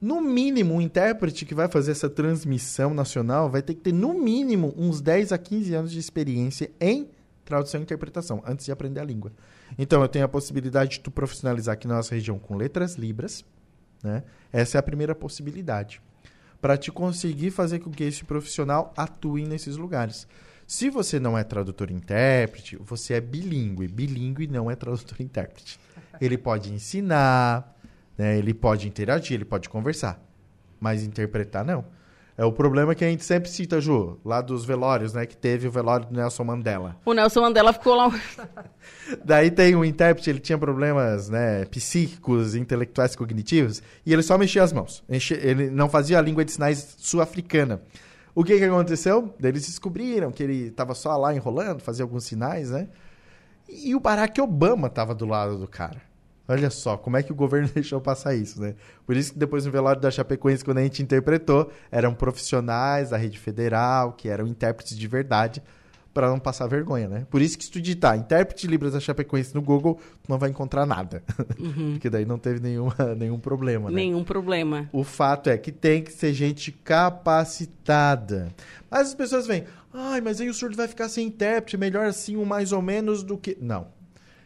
[0.00, 4.14] No mínimo, um intérprete que vai fazer essa transmissão nacional vai ter que ter, no
[4.14, 7.08] mínimo, uns 10 a 15 anos de experiência em
[7.44, 9.32] tradução e interpretação, antes de aprender a língua.
[9.78, 13.44] Então, eu tenho a possibilidade de tu profissionalizar aqui na nossa região com letras libras,
[14.02, 14.22] né?
[14.52, 16.00] Essa é a primeira possibilidade.
[16.60, 20.26] Para te conseguir fazer com que esse profissional atue nesses lugares.
[20.66, 23.88] Se você não é tradutor intérprete, você é bilíngue.
[23.88, 25.78] Bilíngue não é tradutor intérprete.
[26.20, 27.73] Ele pode ensinar,
[28.16, 28.38] né?
[28.38, 30.20] ele pode interagir, ele pode conversar.
[30.80, 31.84] Mas interpretar, não.
[32.36, 35.24] É o problema que a gente sempre cita, Ju, lá dos velórios, né?
[35.24, 36.96] Que teve o velório do Nelson Mandela.
[37.04, 38.10] O Nelson Mandela ficou lá.
[39.24, 44.64] Daí tem um intérprete, ele tinha problemas né, psíquicos, intelectuais, cognitivos, e ele só mexia
[44.64, 45.04] as mãos.
[45.08, 47.80] Ele não fazia a língua de sinais sul-africana.
[48.34, 49.32] O que, que aconteceu?
[49.40, 52.88] Eles descobriram que ele estava só lá enrolando, fazia alguns sinais, né?
[53.68, 56.02] E o Barack Obama estava do lado do cara.
[56.46, 58.74] Olha só, como é que o governo deixou passar isso, né?
[59.06, 63.16] Por isso que depois no velório da Chapecoense, quando a gente interpretou, eram profissionais da
[63.16, 65.62] rede federal, que eram intérpretes de verdade,
[66.14, 67.26] para não passar vergonha, né?
[67.28, 70.38] Por isso que se tu digitar intérprete de Libras da Chapecoense no Google, tu não
[70.38, 71.24] vai encontrar nada.
[71.92, 73.96] Porque daí não teve nenhuma, nenhum problema, né?
[73.96, 74.88] Nenhum problema.
[74.92, 78.54] O fato é que tem que ser gente capacitada.
[78.88, 82.36] Mas as pessoas vêm, ai, mas aí o surdo vai ficar sem intérprete, melhor assim
[82.36, 83.58] um mais ou menos do que.
[83.60, 83.88] Não.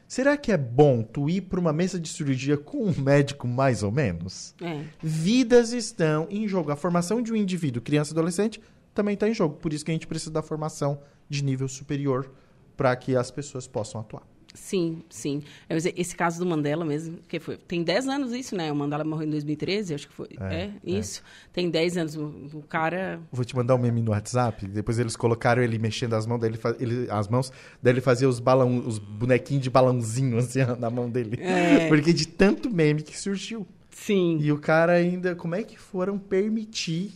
[0.09, 3.83] Será que é bom tu ir para uma mesa de cirurgia com um médico mais
[3.83, 4.55] ou menos?
[4.59, 4.83] É.
[5.03, 6.73] Vidas estão em jogo.
[6.73, 8.59] A formação de um indivíduo, criança e adolescente,
[8.95, 9.57] também está em jogo.
[9.57, 12.33] Por isso que a gente precisa da formação de nível superior
[12.75, 14.27] para que as pessoas possam atuar.
[14.59, 15.43] Sim, sim.
[15.71, 18.71] Dizer, Esse caso do Mandela mesmo, que foi, tem 10 anos isso, né?
[18.71, 20.29] O Mandela morreu em 2013, acho que foi.
[20.39, 20.91] É, É, é.
[20.91, 21.23] isso.
[21.53, 22.17] Tem 10 anos.
[22.17, 23.21] O, cara.
[23.33, 24.67] Vou te mandar um meme no WhatsApp.
[24.67, 27.51] Depois eles colocaram ele mexendo as mãos, daí ele, as mãos,
[27.83, 31.39] daí ele fazia os balão, os bonequinhos de balãozinho assim na mão dele.
[31.41, 31.89] É.
[31.89, 33.67] Porque de tanto meme que surgiu.
[33.91, 34.39] Sim.
[34.41, 37.13] E o cara ainda, como é que foram permitir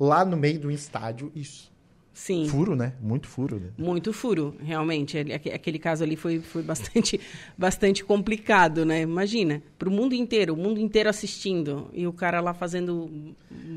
[0.00, 1.70] lá no meio do estádio isso?
[2.20, 2.48] Sim.
[2.48, 2.94] Furo, né?
[3.00, 3.60] Muito furo.
[3.60, 3.68] Né?
[3.78, 5.16] Muito furo, realmente.
[5.16, 7.20] Ele- aque- Aquele caso ali foi, foi bastante,
[7.56, 9.02] bastante complicado, né?
[9.02, 11.88] Imagina, para o mundo inteiro, o mundo inteiro assistindo.
[11.92, 13.08] E o cara lá fazendo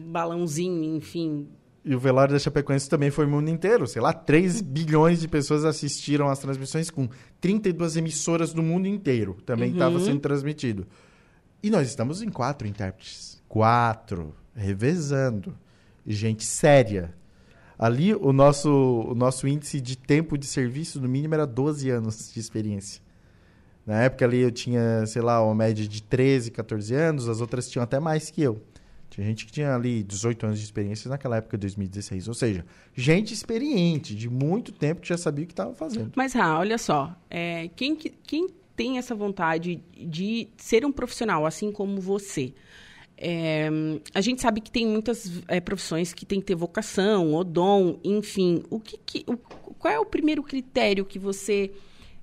[0.07, 1.47] balãozinho, enfim.
[1.85, 3.85] E o velório da Chapecoense também foi o mundo inteiro.
[3.87, 7.07] Sei lá, 3 bilhões de pessoas assistiram às transmissões com
[7.39, 9.37] 32 emissoras do mundo inteiro.
[9.45, 10.87] Também estava sendo transmitido.
[11.61, 13.41] E nós estamos em quatro intérpretes.
[13.47, 14.33] Quatro.
[14.55, 15.55] Revezando.
[16.05, 17.13] Gente séria.
[17.81, 22.31] Ali, o nosso, o nosso índice de tempo de serviço, no mínimo, era 12 anos
[22.31, 23.01] de experiência.
[23.87, 27.67] Na época ali eu tinha, sei lá, uma média de 13, 14 anos, as outras
[27.67, 28.61] tinham até mais que eu.
[29.09, 32.27] Tinha gente que tinha ali 18 anos de experiência naquela época, 2016.
[32.27, 32.63] Ou seja,
[32.95, 36.11] gente experiente, de muito tempo, que já sabia o que estava fazendo.
[36.15, 41.45] Mas, Ra, olha só, é, quem, que- quem tem essa vontade de ser um profissional,
[41.47, 42.53] assim como você?
[43.23, 43.69] É,
[44.15, 47.99] a gente sabe que tem muitas é, profissões que tem que ter vocação, ou dom,
[48.03, 48.63] enfim.
[48.69, 51.71] O que, que- o- qual é o primeiro critério que você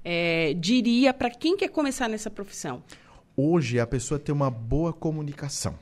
[0.05, 2.83] é, diria para quem quer começar nessa profissão?
[3.37, 5.79] Hoje, a pessoa tem uma boa comunicação.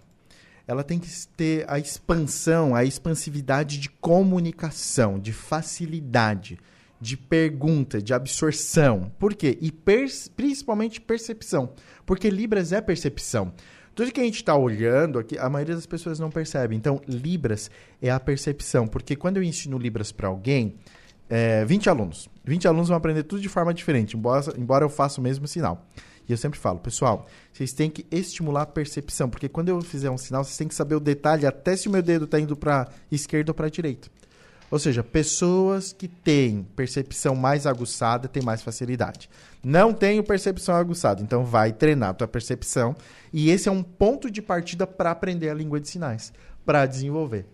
[0.69, 6.59] Ela tem que ter a expansão, a expansividade de comunicação, de facilidade,
[7.01, 9.13] de pergunta, de absorção.
[9.19, 9.57] Por quê?
[9.61, 11.73] E pers- principalmente percepção.
[12.05, 13.53] Porque Libras é percepção.
[13.97, 16.77] Tudo que a gente está olhando aqui, a maioria das pessoas não percebe.
[16.77, 18.87] Então, Libras é a percepção.
[18.87, 20.77] Porque quando eu ensino Libras para alguém,
[21.31, 22.29] é, 20 alunos.
[22.45, 25.87] 20 alunos vão aprender tudo de forma diferente, embora, embora eu faça o mesmo sinal.
[26.29, 30.11] E eu sempre falo, pessoal, vocês têm que estimular a percepção, porque quando eu fizer
[30.11, 32.55] um sinal, vocês têm que saber o detalhe, até se o meu dedo está indo
[32.55, 34.11] para esquerda ou para direita.
[34.71, 39.31] Ou seja, pessoas que têm percepção mais aguçada têm mais facilidade.
[39.63, 42.97] Não tenho percepção aguçada, então vai treinar a tua percepção.
[43.33, 46.33] E esse é um ponto de partida para aprender a língua de sinais,
[46.65, 47.47] para desenvolver.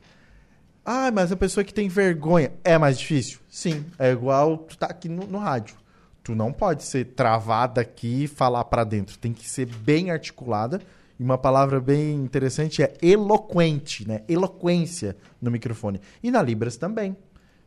[0.85, 3.38] Ah, mas a pessoa que tem vergonha é mais difícil?
[3.48, 5.77] Sim, é igual tu tá aqui no, no rádio.
[6.25, 9.18] Tu não pode ser travada aqui e falar para dentro.
[9.18, 10.81] Tem que ser bem articulada
[11.18, 14.22] E uma palavra bem interessante é eloquente, né?
[14.29, 16.01] Eloquência no microfone.
[16.22, 17.16] E na Libras também.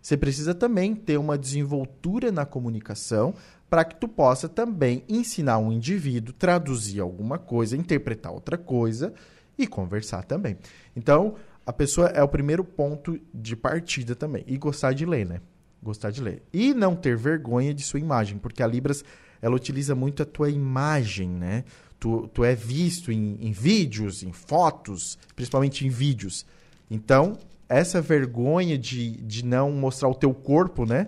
[0.01, 3.33] Você precisa também ter uma desenvoltura na comunicação
[3.69, 9.13] para que tu possa também ensinar um indivíduo, traduzir alguma coisa, interpretar outra coisa
[9.57, 10.57] e conversar também.
[10.95, 14.43] Então, a pessoa é o primeiro ponto de partida também.
[14.45, 15.41] E gostar de ler, né?
[15.81, 16.43] Gostar de ler.
[16.53, 19.03] E não ter vergonha de sua imagem, porque a Libras
[19.41, 21.63] ela utiliza muito a tua imagem, né?
[22.05, 26.45] Tu, tu é visto em, em vídeos, em fotos, principalmente em vídeos.
[26.87, 27.35] Então,
[27.67, 31.07] essa vergonha de, de não mostrar o teu corpo, né?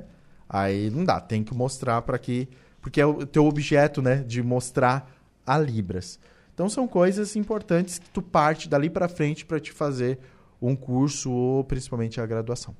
[0.49, 2.49] Aí não dá, tem que mostrar para que.
[2.81, 4.23] Porque é o teu objeto, né?
[4.23, 5.07] De mostrar
[5.45, 6.19] a Libras.
[6.51, 10.17] Então são coisas importantes que tu parte dali para frente para te fazer
[10.59, 12.75] um curso ou principalmente a graduação.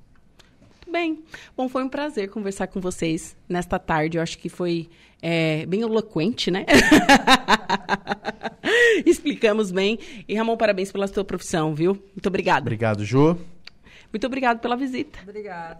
[0.90, 1.24] Bem,
[1.56, 4.18] bom, foi um prazer conversar com vocês nesta tarde.
[4.18, 4.90] Eu acho que foi
[5.22, 6.66] é, bem eloquente, né?
[9.06, 10.00] Explicamos bem.
[10.28, 11.94] E Ramon, parabéns pela sua profissão, viu?
[11.94, 12.62] Muito obrigada.
[12.62, 13.38] Obrigado, Ju.
[14.12, 15.20] Muito obrigado pela visita.
[15.22, 15.78] Obrigada.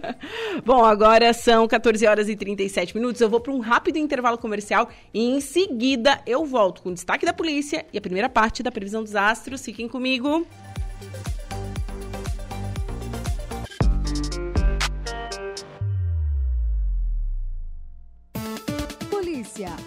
[0.64, 3.20] Bom, agora são 14 horas e 37 minutos.
[3.20, 7.24] Eu vou para um rápido intervalo comercial e em seguida eu volto com o destaque
[7.24, 9.64] da polícia e a primeira parte da previsão dos astros.
[9.64, 10.46] Fiquem comigo.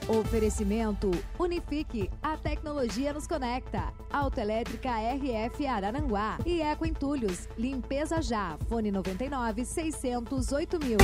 [0.07, 2.09] Oferecimento Unifique.
[2.23, 3.93] A tecnologia nos conecta.
[4.09, 6.37] Autoelétrica RF Araranguá.
[6.45, 7.49] E Eco Entulhos.
[7.57, 8.57] Limpeza já.
[8.69, 10.97] Fone 99 608 mil.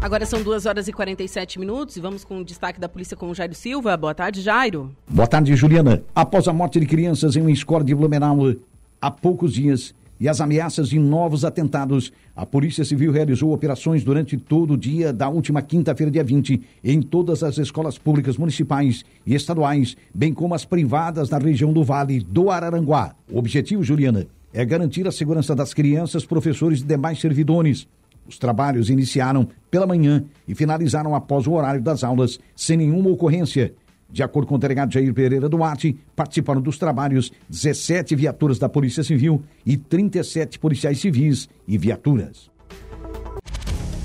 [0.00, 3.30] Agora são 2 horas e 47 minutos e vamos com o destaque da polícia com
[3.30, 3.96] o Jairo Silva.
[3.96, 4.94] Boa tarde, Jairo.
[5.08, 6.02] Boa tarde, Juliana.
[6.14, 8.54] Após a morte de crianças em uma escola de Blumenau
[9.00, 14.36] há poucos dias e as ameaças de novos atentados, a Polícia Civil realizou operações durante
[14.36, 19.34] todo o dia da última quinta-feira, dia 20, em todas as escolas públicas municipais e
[19.34, 23.14] estaduais, bem como as privadas na região do Vale do Araranguá.
[23.30, 27.86] O objetivo, Juliana, é garantir a segurança das crianças, professores e demais servidores.
[28.26, 33.72] Os trabalhos iniciaram pela manhã e finalizaram após o horário das aulas, sem nenhuma ocorrência.
[34.10, 39.02] De acordo com o delegado Jair Pereira Duarte, participaram dos trabalhos 17 viaturas da Polícia
[39.02, 42.50] Civil e 37 policiais civis e viaturas.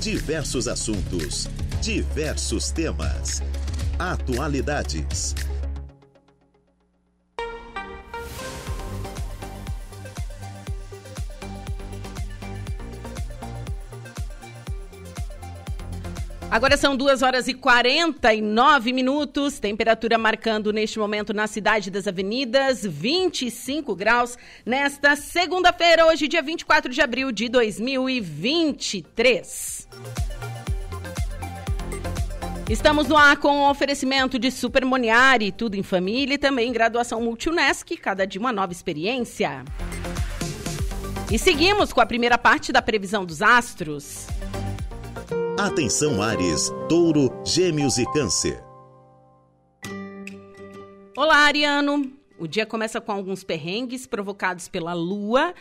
[0.00, 1.48] Diversos assuntos,
[1.80, 3.42] diversos temas.
[3.98, 5.34] Atualidades.
[16.54, 22.86] Agora são 2 horas e 49 minutos, temperatura marcando neste momento na cidade das avenidas
[22.86, 29.88] 25 graus, nesta segunda-feira, hoje, dia 24 de abril de 2023.
[32.70, 37.20] Estamos no ar com o oferecimento de Super Moniari, tudo em família e também graduação
[37.20, 39.64] Multunesc, cada dia uma nova experiência.
[41.32, 44.28] E seguimos com a primeira parte da previsão dos astros.
[45.56, 48.60] Atenção Ares, Touro, Gêmeos e Câncer.
[51.16, 52.12] Olá, Ariano.
[52.36, 55.54] O dia começa com alguns perrengues provocados pela Lua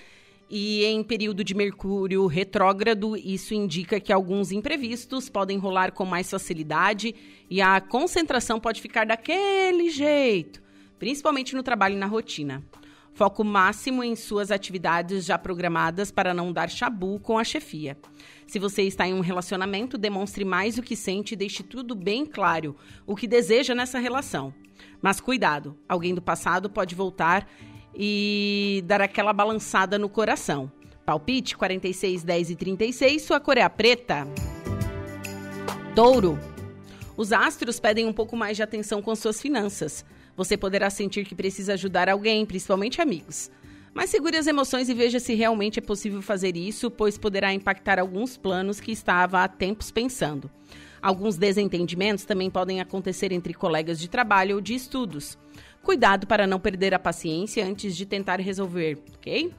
[0.49, 6.27] e em período de Mercúrio retrógrado, isso indica que alguns imprevistos podem rolar com mais
[6.27, 7.13] facilidade
[7.47, 10.59] e a concentração pode ficar daquele jeito,
[10.97, 12.63] principalmente no trabalho e na rotina.
[13.13, 17.95] Foco máximo em suas atividades já programadas para não dar chabu com a chefia.
[18.47, 22.25] Se você está em um relacionamento, demonstre mais o que sente e deixe tudo bem
[22.25, 24.51] claro o que deseja nessa relação.
[24.99, 27.47] Mas cuidado, alguém do passado pode voltar
[27.95, 30.71] e dar aquela balançada no coração.
[31.05, 34.27] Palpite 46, 10 e 36, sua cor é a preta.
[35.93, 36.39] Touro.
[37.15, 40.03] Os astros pedem um pouco mais de atenção com suas finanças.
[40.35, 43.51] Você poderá sentir que precisa ajudar alguém, principalmente amigos.
[43.93, 47.99] Mas segure as emoções e veja se realmente é possível fazer isso, pois poderá impactar
[47.99, 50.49] alguns planos que estava há tempos pensando.
[50.99, 55.37] Alguns desentendimentos também podem acontecer entre colegas de trabalho ou de estudos.
[55.83, 59.53] Cuidado para não perder a paciência antes de tentar resolver, ok?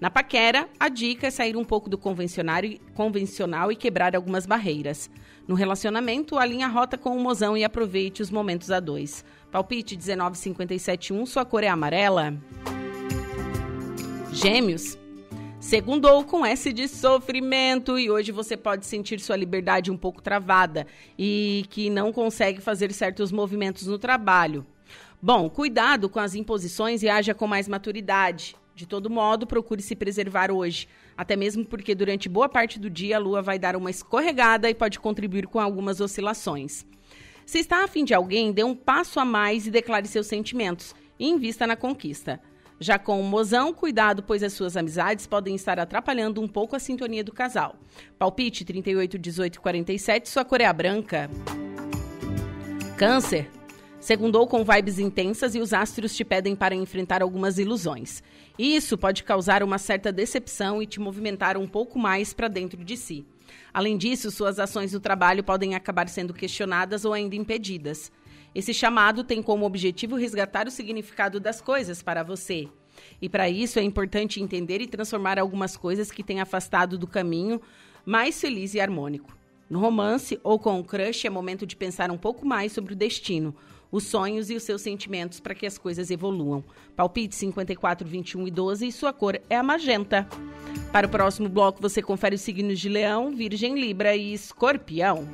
[0.00, 5.10] Na paquera, a dica é sair um pouco do convencional e quebrar algumas barreiras.
[5.46, 9.24] No relacionamento, alinhe a rota com o mozão e aproveite os momentos a dois.
[9.54, 12.34] Palpite 19571, sua cor é amarela.
[14.32, 14.98] Gêmeos.
[15.60, 20.88] Segundou com S de sofrimento e hoje você pode sentir sua liberdade um pouco travada
[21.16, 24.66] e que não consegue fazer certos movimentos no trabalho.
[25.22, 28.56] Bom, cuidado com as imposições e haja com mais maturidade.
[28.74, 30.88] De todo modo, procure se preservar hoje.
[31.16, 34.74] até mesmo porque durante boa parte do dia a lua vai dar uma escorregada e
[34.74, 36.84] pode contribuir com algumas oscilações.
[37.46, 41.28] Se está afim de alguém, dê um passo a mais e declare seus sentimentos e
[41.28, 42.40] invista na conquista.
[42.80, 46.78] Já com o mozão, cuidado, pois as suas amizades podem estar atrapalhando um pouco a
[46.78, 47.76] sintonia do casal.
[48.18, 51.30] Palpite 38, 18 47, sua cor é branca.
[52.96, 53.48] Câncer.
[54.00, 58.22] Segundou com vibes intensas e os astros te pedem para enfrentar algumas ilusões.
[58.58, 62.98] Isso pode causar uma certa decepção e te movimentar um pouco mais para dentro de
[62.98, 63.24] si.
[63.74, 68.12] Além disso, suas ações no trabalho podem acabar sendo questionadas ou ainda impedidas.
[68.54, 72.68] Esse chamado tem como objetivo resgatar o significado das coisas para você.
[73.20, 77.60] E para isso é importante entender e transformar algumas coisas que têm afastado do caminho
[78.06, 79.36] mais feliz e harmônico.
[79.68, 82.96] No romance ou com o crush é momento de pensar um pouco mais sobre o
[82.96, 83.56] destino,
[83.94, 86.64] os sonhos e os seus sentimentos para que as coisas evoluam.
[86.96, 90.26] Palpite 54, 21 e 12 e sua cor é a magenta.
[90.90, 95.28] Para o próximo bloco você confere os signos de Leão, Virgem, Libra e Escorpião.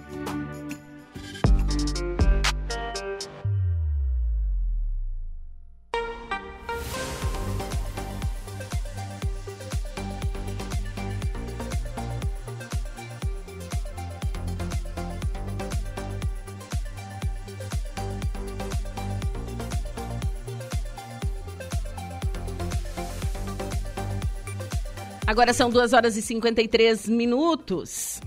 [25.30, 28.20] Agora são 2 horas e 53 minutos.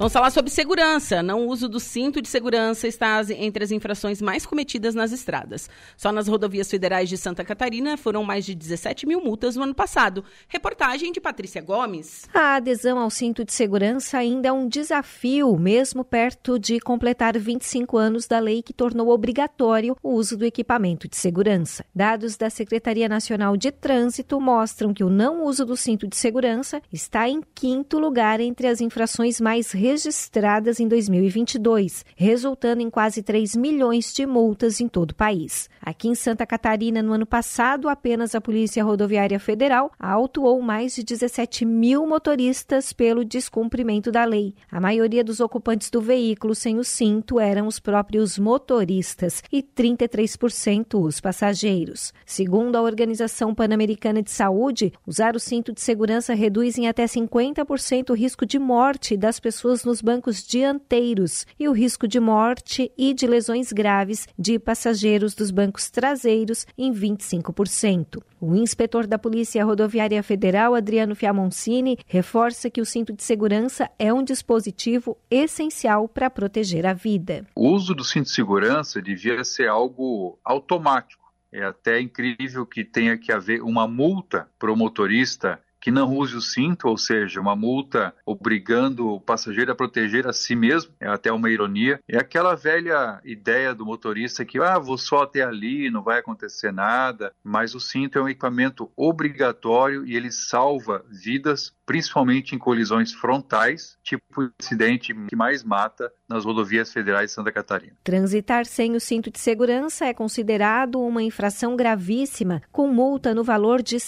[0.00, 1.22] Vamos falar sobre segurança.
[1.22, 5.68] Não uso do cinto de segurança está entre as infrações mais cometidas nas estradas.
[5.94, 9.74] Só nas rodovias federais de Santa Catarina foram mais de 17 mil multas no ano
[9.74, 10.24] passado.
[10.48, 12.26] Reportagem de Patrícia Gomes.
[12.32, 17.98] A adesão ao cinto de segurança ainda é um desafio, mesmo perto de completar 25
[17.98, 21.84] anos da lei que tornou obrigatório o uso do equipamento de segurança.
[21.94, 26.80] Dados da Secretaria Nacional de Trânsito mostram que o não uso do cinto de segurança
[26.90, 33.56] está em quinto lugar entre as infrações mais registradas em 2022, resultando em quase 3
[33.56, 35.68] milhões de multas em todo o país.
[35.82, 41.02] Aqui em Santa Catarina, no ano passado, apenas a Polícia Rodoviária Federal autuou mais de
[41.02, 44.54] 17 mil motoristas pelo descumprimento da lei.
[44.70, 51.02] A maioria dos ocupantes do veículo sem o cinto eram os próprios motoristas e 33%
[51.02, 52.14] os passageiros.
[52.24, 58.10] Segundo a Organização Pan-Americana de Saúde, usar o cinto de segurança reduz em até 50%
[58.10, 63.14] o risco de morte das pessoas nos bancos dianteiros e o risco de morte e
[63.14, 68.22] de lesões graves de passageiros dos bancos traseiros em 25%.
[68.40, 74.12] O inspetor da Polícia Rodoviária Federal, Adriano Fiamoncini, reforça que o cinto de segurança é
[74.12, 77.46] um dispositivo essencial para proteger a vida.
[77.54, 81.20] O uso do cinto de segurança devia ser algo automático.
[81.52, 86.36] É até incrível que tenha que haver uma multa para o motorista que não use
[86.36, 91.08] o cinto, ou seja, uma multa obrigando o passageiro a proteger a si mesmo, é
[91.08, 92.00] até uma ironia.
[92.06, 96.72] É aquela velha ideia do motorista que, ah, vou só até ali, não vai acontecer
[96.72, 103.12] nada, mas o cinto é um equipamento obrigatório e ele salva vidas, principalmente em colisões
[103.12, 107.92] frontais, tipo o incidente que mais mata nas rodovias federais de Santa Catarina.
[108.04, 113.82] Transitar sem o cinto de segurança é considerado uma infração gravíssima, com multa no valor
[113.82, 114.00] de R$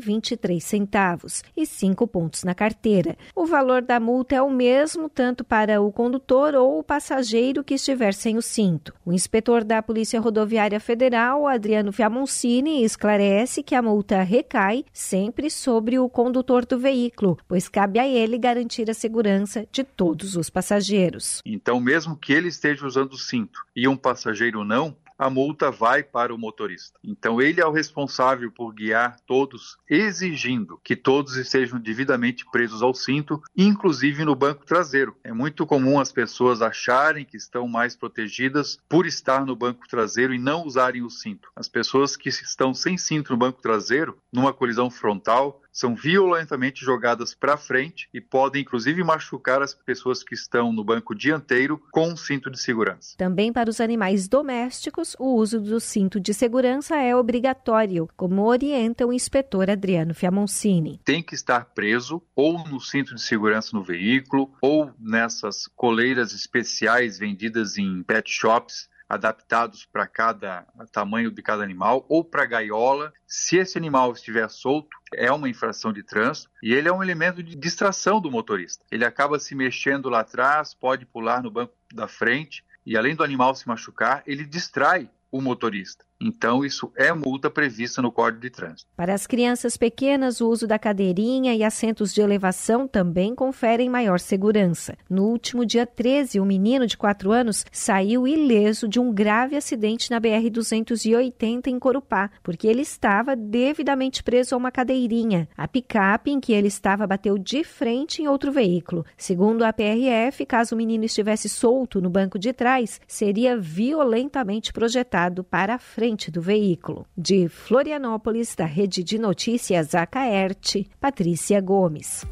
[0.00, 3.16] 195,23 e cinco pontos na carteira.
[3.34, 7.74] O valor da multa é o mesmo tanto para o condutor ou o passageiro que
[7.74, 8.94] estiver sem o cinto.
[9.04, 15.98] O inspetor da Polícia Rodoviária Federal, Adriano Fiamoncini, esclarece que a multa recai sempre sobre
[15.98, 21.40] o condutor do veículo, pois cabe a ele garantir a segurança de todos os passageiros.
[21.44, 26.02] Então, mesmo que ele esteja usando o cinto e um passageiro não, a multa vai
[26.02, 26.98] para o motorista.
[27.02, 32.94] Então, ele é o responsável por guiar todos, exigindo que todos estejam devidamente presos ao
[32.94, 35.16] cinto, inclusive no banco traseiro.
[35.22, 40.34] É muito comum as pessoas acharem que estão mais protegidas por estar no banco traseiro
[40.34, 41.50] e não usarem o cinto.
[41.54, 47.34] As pessoas que estão sem cinto no banco traseiro, numa colisão frontal, são violentamente jogadas
[47.34, 52.16] para frente e podem inclusive machucar as pessoas que estão no banco dianteiro com um
[52.16, 53.16] cinto de segurança.
[53.18, 59.04] Também para os animais domésticos, o uso do cinto de segurança é obrigatório, como orienta
[59.04, 61.00] o inspetor Adriano Fiamoncini.
[61.04, 67.18] Tem que estar preso ou no cinto de segurança no veículo ou nessas coleiras especiais
[67.18, 73.12] vendidas em pet shops adaptados para cada tamanho de cada animal ou para gaiola.
[73.26, 77.42] Se esse animal estiver solto, é uma infração de trânsito e ele é um elemento
[77.42, 78.84] de distração do motorista.
[78.90, 83.24] Ele acaba se mexendo lá atrás, pode pular no banco da frente e além do
[83.24, 86.04] animal se machucar, ele distrai o motorista.
[86.26, 88.88] Então, isso é multa prevista no Código de Trânsito.
[88.96, 94.18] Para as crianças pequenas, o uso da cadeirinha e assentos de elevação também conferem maior
[94.18, 94.96] segurança.
[95.08, 100.10] No último dia 13, um menino de 4 anos saiu ileso de um grave acidente
[100.10, 105.46] na BR-280 em Corupá, porque ele estava devidamente preso a uma cadeirinha.
[105.54, 109.04] A picape em que ele estava bateu de frente em outro veículo.
[109.14, 115.44] Segundo a PRF, caso o menino estivesse solto no banco de trás, seria violentamente projetado
[115.44, 117.06] para a frente do veículo.
[117.16, 122.24] De Florianópolis, da Rede de Notícias Acaerte, Patrícia Gomes.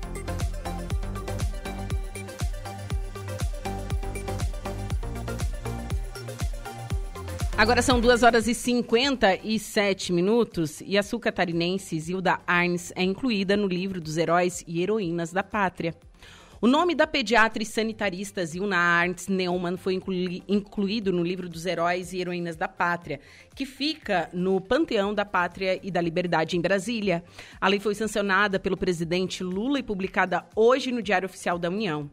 [7.63, 13.57] Agora são 2 horas e 57 minutos e a sul catarinense Zilda Arnes é incluída
[13.57, 15.95] no livro dos heróis e heroínas da pátria.
[16.65, 21.67] O nome da pediatra e sanitarista Zilna Arnes Neumann foi inclui, incluído no livro dos
[21.67, 23.19] heróis e heroínas da pátria,
[23.53, 27.25] que fica no Panteão da Pátria e da Liberdade em Brasília.
[27.61, 32.09] A lei foi sancionada pelo presidente Lula e publicada hoje no Diário Oficial da União.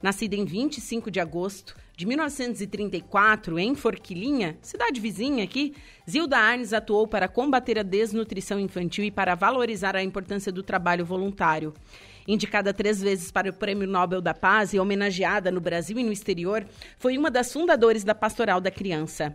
[0.00, 5.74] Nascida em 25 de agosto de 1934, em Forquilinha, cidade vizinha aqui,
[6.08, 11.04] Zilda Arnes atuou para combater a desnutrição infantil e para valorizar a importância do trabalho
[11.04, 11.74] voluntário.
[12.28, 16.12] Indicada três vezes para o Prêmio Nobel da Paz e homenageada no Brasil e no
[16.12, 16.66] exterior,
[16.98, 19.34] foi uma das fundadoras da Pastoral da Criança.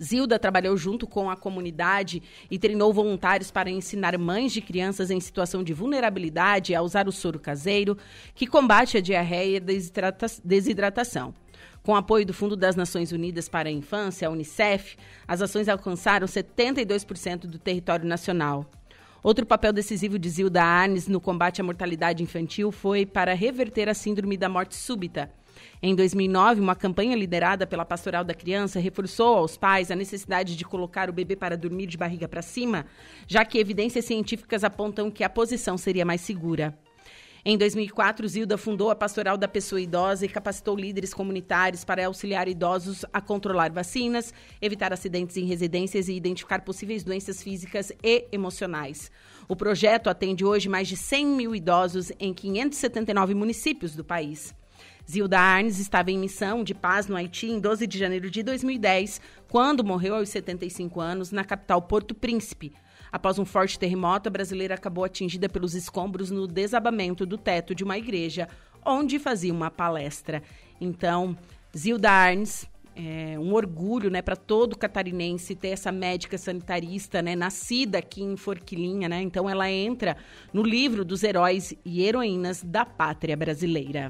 [0.00, 5.18] Zilda trabalhou junto com a comunidade e treinou voluntários para ensinar mães de crianças em
[5.18, 7.98] situação de vulnerabilidade a usar o soro caseiro,
[8.32, 9.60] que combate a diarreia e
[10.44, 11.34] desidratação.
[11.82, 14.96] Com apoio do Fundo das Nações Unidas para a Infância, a Unicef,
[15.26, 18.70] as ações alcançaram 72% do território nacional.
[19.24, 23.94] Outro papel decisivo de Zilda Arnes no combate à mortalidade infantil foi para reverter a
[23.94, 25.28] síndrome da morte súbita
[25.82, 30.64] em 2009, uma campanha liderada pela Pastoral da Criança reforçou aos pais a necessidade de
[30.64, 32.86] colocar o bebê para dormir de barriga para cima,
[33.26, 36.76] já que evidências científicas apontam que a posição seria mais segura.
[37.46, 42.48] Em 2004, Zilda fundou a Pastoral da Pessoa Idosa e capacitou líderes comunitários para auxiliar
[42.48, 44.32] idosos a controlar vacinas,
[44.62, 49.10] evitar acidentes em residências e identificar possíveis doenças físicas e emocionais.
[49.46, 54.54] O projeto atende hoje mais de 100 mil idosos em 579 municípios do país.
[55.06, 59.20] Zilda Arnes estava em missão de paz no Haiti em 12 de janeiro de 2010,
[59.48, 62.72] quando morreu aos 75 anos na capital Porto Príncipe.
[63.14, 67.84] Após um forte terremoto, a brasileira acabou atingida pelos escombros no desabamento do teto de
[67.84, 68.48] uma igreja,
[68.84, 70.42] onde fazia uma palestra.
[70.80, 71.38] Então,
[71.78, 77.98] Zilda Arnes, é um orgulho, né, para todo catarinense ter essa médica sanitarista, né, nascida
[77.98, 79.22] aqui em Forquilinha, né?
[79.22, 80.16] Então ela entra
[80.52, 84.08] no livro dos heróis e heroínas da pátria brasileira.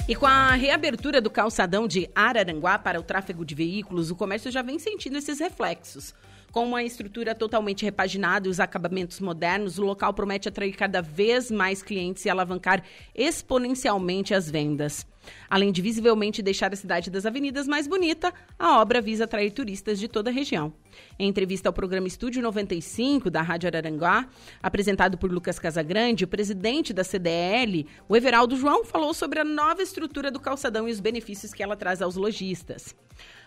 [0.07, 4.51] E com a reabertura do calçadão de Araranguá para o tráfego de veículos, o comércio
[4.51, 6.15] já vem sentindo esses reflexos.
[6.55, 11.51] Com uma estrutura totalmente repaginada e os acabamentos modernos, o local promete atrair cada vez
[11.51, 12.81] mais clientes e alavancar
[13.13, 15.05] exponencialmente as vendas.
[15.51, 19.99] Além de visivelmente deixar a cidade das avenidas mais bonita, a obra visa atrair turistas
[19.99, 20.73] de toda a região.
[21.19, 24.29] Em entrevista ao programa Estúdio 95 da Rádio Araranguá,
[24.63, 29.83] apresentado por Lucas Casagrande, o presidente da CDL, o Everaldo João, falou sobre a nova
[29.83, 32.95] estrutura do calçadão e os benefícios que ela traz aos lojistas.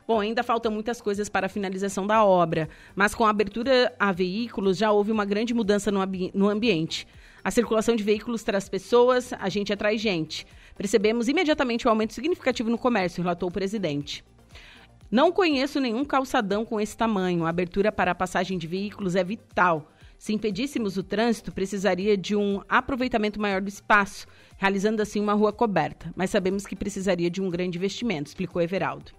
[0.07, 4.13] Bom, ainda faltam muitas coisas para a finalização da obra, mas com a abertura a
[4.13, 7.05] veículos já houve uma grande mudança no, ambi no ambiente.
[7.43, 10.47] A circulação de veículos traz pessoas, a gente atrai gente.
[10.77, 14.23] Percebemos imediatamente um aumento significativo no comércio, relatou o presidente.
[15.11, 17.45] Não conheço nenhum calçadão com esse tamanho.
[17.45, 19.91] A abertura para a passagem de veículos é vital.
[20.17, 25.51] Se impedíssemos o trânsito, precisaria de um aproveitamento maior do espaço, realizando assim uma rua
[25.51, 26.13] coberta.
[26.15, 29.16] Mas sabemos que precisaria de um grande investimento, explicou Everaldo.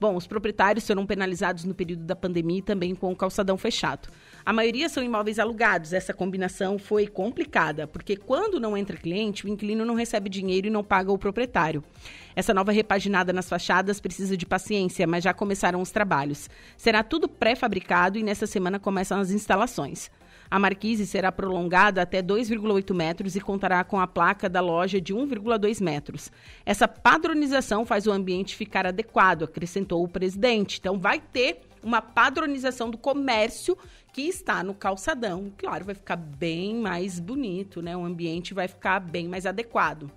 [0.00, 4.08] Bom, os proprietários serão penalizados no período da pandemia e também com o calçadão fechado.
[4.46, 5.92] A maioria são imóveis alugados.
[5.92, 10.70] Essa combinação foi complicada, porque quando não entra cliente, o inquilino não recebe dinheiro e
[10.70, 11.84] não paga o proprietário.
[12.34, 16.48] Essa nova repaginada nas fachadas precisa de paciência, mas já começaram os trabalhos.
[16.78, 20.10] Será tudo pré-fabricado e nessa semana começam as instalações.
[20.50, 25.14] A marquise será prolongada até 2,8 metros e contará com a placa da loja de
[25.14, 26.32] 1,2 metros.
[26.66, 30.78] Essa padronização faz o ambiente ficar adequado, acrescentou o presidente.
[30.80, 33.78] Então, vai ter uma padronização do comércio
[34.12, 35.52] que está no calçadão.
[35.56, 37.96] Claro, vai ficar bem mais bonito, né?
[37.96, 40.10] O ambiente vai ficar bem mais adequado.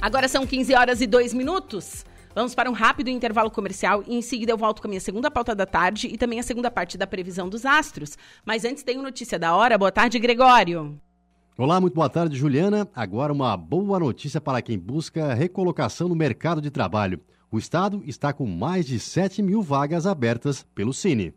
[0.00, 2.04] Agora são 15 horas e 2 minutos.
[2.38, 5.28] Vamos para um rápido intervalo comercial e em seguida eu volto com a minha segunda
[5.28, 8.16] pauta da tarde e também a segunda parte da previsão dos astros.
[8.46, 9.76] Mas antes tem notícia da hora.
[9.76, 11.00] Boa tarde, Gregório.
[11.56, 12.88] Olá, muito boa tarde, Juliana.
[12.94, 17.20] Agora uma boa notícia para quem busca recolocação no mercado de trabalho.
[17.50, 21.34] O Estado está com mais de 7 mil vagas abertas pelo Cine.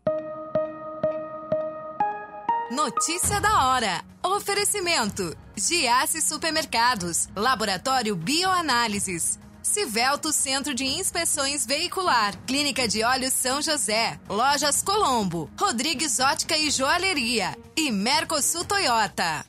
[2.70, 4.04] Notícia da hora.
[4.24, 14.18] Oferecimento: Giasse Supermercados, Laboratório Bioanálises, Civelto Centro de Inspeções Veicular, Clínica de Olhos São José,
[14.28, 19.46] Lojas Colombo, Rodrigues Ótica e Joalheria e Mercosul Toyota.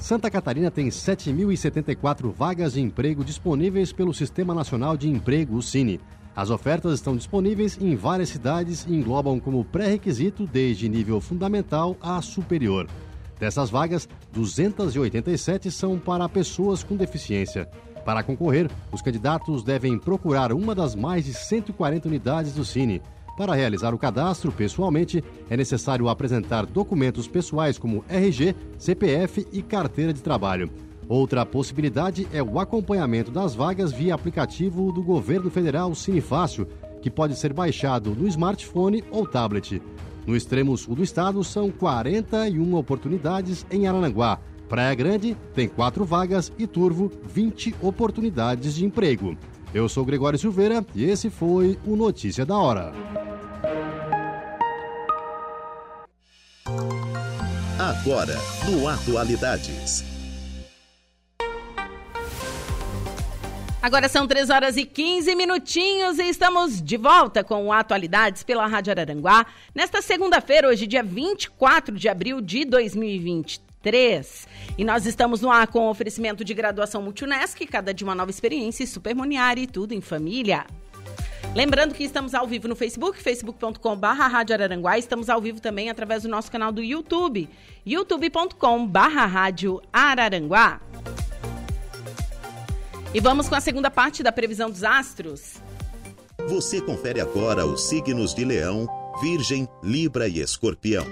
[0.00, 6.00] Santa Catarina tem 7.074 vagas de emprego disponíveis pelo Sistema Nacional de Emprego, o Cine.
[6.34, 12.20] As ofertas estão disponíveis em várias cidades e englobam como pré-requisito desde nível fundamental a
[12.20, 12.88] superior.
[13.44, 17.68] Dessas vagas, 287 são para pessoas com deficiência.
[18.02, 23.02] Para concorrer, os candidatos devem procurar uma das mais de 140 unidades do Cine.
[23.36, 30.14] Para realizar o cadastro pessoalmente, é necessário apresentar documentos pessoais como RG, CPF e carteira
[30.14, 30.70] de trabalho.
[31.06, 36.66] Outra possibilidade é o acompanhamento das vagas via aplicativo do governo federal Cinefácil,
[37.02, 39.82] que pode ser baixado no smartphone ou tablet.
[40.26, 44.38] No extremo sul do estado, são 41 oportunidades em Arananguá.
[44.68, 49.36] Praia Grande tem quatro vagas e Turvo, 20 oportunidades de emprego.
[49.74, 52.92] Eu sou Gregório Silveira e esse foi o Notícia da Hora.
[57.78, 58.38] Agora,
[58.70, 60.13] no Atualidades.
[63.84, 68.92] Agora são 3 horas e 15 minutinhos e estamos de volta com Atualidades pela Rádio
[68.92, 69.44] Araranguá.
[69.74, 74.48] Nesta segunda-feira, hoje, dia 24 de abril de 2023.
[74.78, 78.86] E nós estamos no ar com oferecimento de graduação Multunesc, cada de uma nova experiência,
[78.86, 80.64] Supermoniar e tudo em família.
[81.54, 84.96] Lembrando que estamos ao vivo no Facebook, facebook.com.br Rádio Araranguá.
[84.96, 87.50] Estamos ao vivo também através do nosso canal do YouTube,
[87.84, 90.80] youtube.com.br Rádio Araranguá.
[93.14, 95.62] E vamos com a segunda parte da previsão dos astros.
[96.48, 98.88] Você confere agora os signos de Leão,
[99.22, 101.06] Virgem, Libra e Escorpião.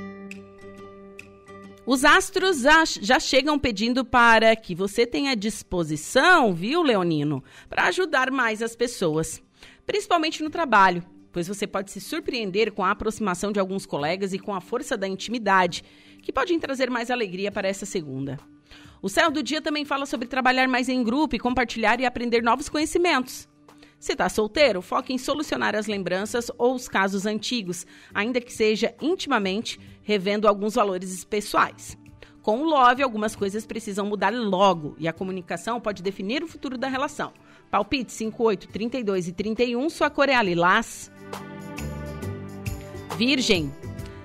[1.87, 2.65] Os astros
[3.01, 9.41] já chegam pedindo para que você tenha disposição, viu, Leonino, para ajudar mais as pessoas,
[9.87, 14.41] principalmente no trabalho, pois você pode se surpreender com a aproximação de alguns colegas e
[14.41, 15.85] com a força da intimidade,
[16.21, 18.41] que podem trazer mais alegria para essa segunda.
[19.03, 22.41] O céu do dia também fala sobre trabalhar mais em grupo e compartilhar e aprender
[22.41, 23.49] novos conhecimentos.
[23.99, 27.85] Se está solteiro, foque em solucionar as lembranças ou os casos antigos,
[28.15, 31.99] ainda que seja intimamente, revendo alguns valores pessoais.
[32.43, 36.79] Com o Love, algumas coisas precisam mudar logo e a comunicação pode definir o futuro
[36.79, 37.33] da relação.
[37.73, 41.11] Palpite 58, 32 e 31, sua cor é a lilás.
[43.17, 43.73] Virgem.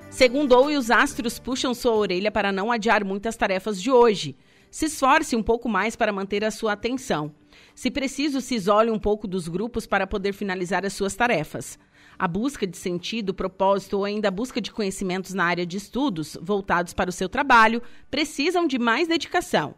[0.08, 4.36] Segundou e os astros puxam sua orelha para não adiar muitas tarefas de hoje.
[4.70, 7.34] Se esforce um pouco mais para manter a sua atenção.
[7.74, 11.78] Se preciso, se isole um pouco dos grupos para poder finalizar as suas tarefas.
[12.18, 16.36] A busca de sentido, propósito ou ainda a busca de conhecimentos na área de estudos
[16.42, 19.74] voltados para o seu trabalho precisam de mais dedicação.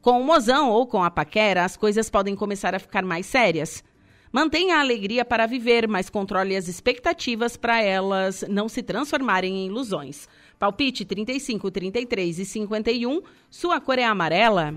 [0.00, 3.84] Com o mozão ou com a paquera, as coisas podem começar a ficar mais sérias.
[4.32, 9.66] Mantenha a alegria para viver, mas controle as expectativas para elas não se transformarem em
[9.66, 10.26] ilusões.
[10.62, 13.20] Palpite 35, 33 e 51.
[13.50, 14.72] Sua cor é amarela.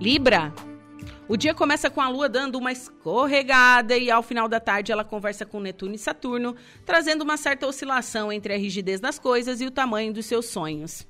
[0.00, 0.52] Libra.
[1.28, 5.04] O dia começa com a Lua dando uma escorregada e ao final da tarde ela
[5.04, 9.66] conversa com Netuno e Saturno, trazendo uma certa oscilação entre a rigidez das coisas e
[9.66, 11.06] o tamanho dos seus sonhos.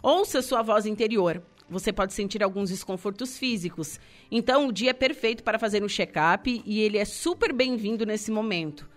[0.00, 1.42] Ouça sua voz interior.
[1.68, 3.98] Você pode sentir alguns desconfortos físicos.
[4.30, 8.30] Então, o dia é perfeito para fazer um check-up e ele é super bem-vindo nesse
[8.30, 8.91] momento.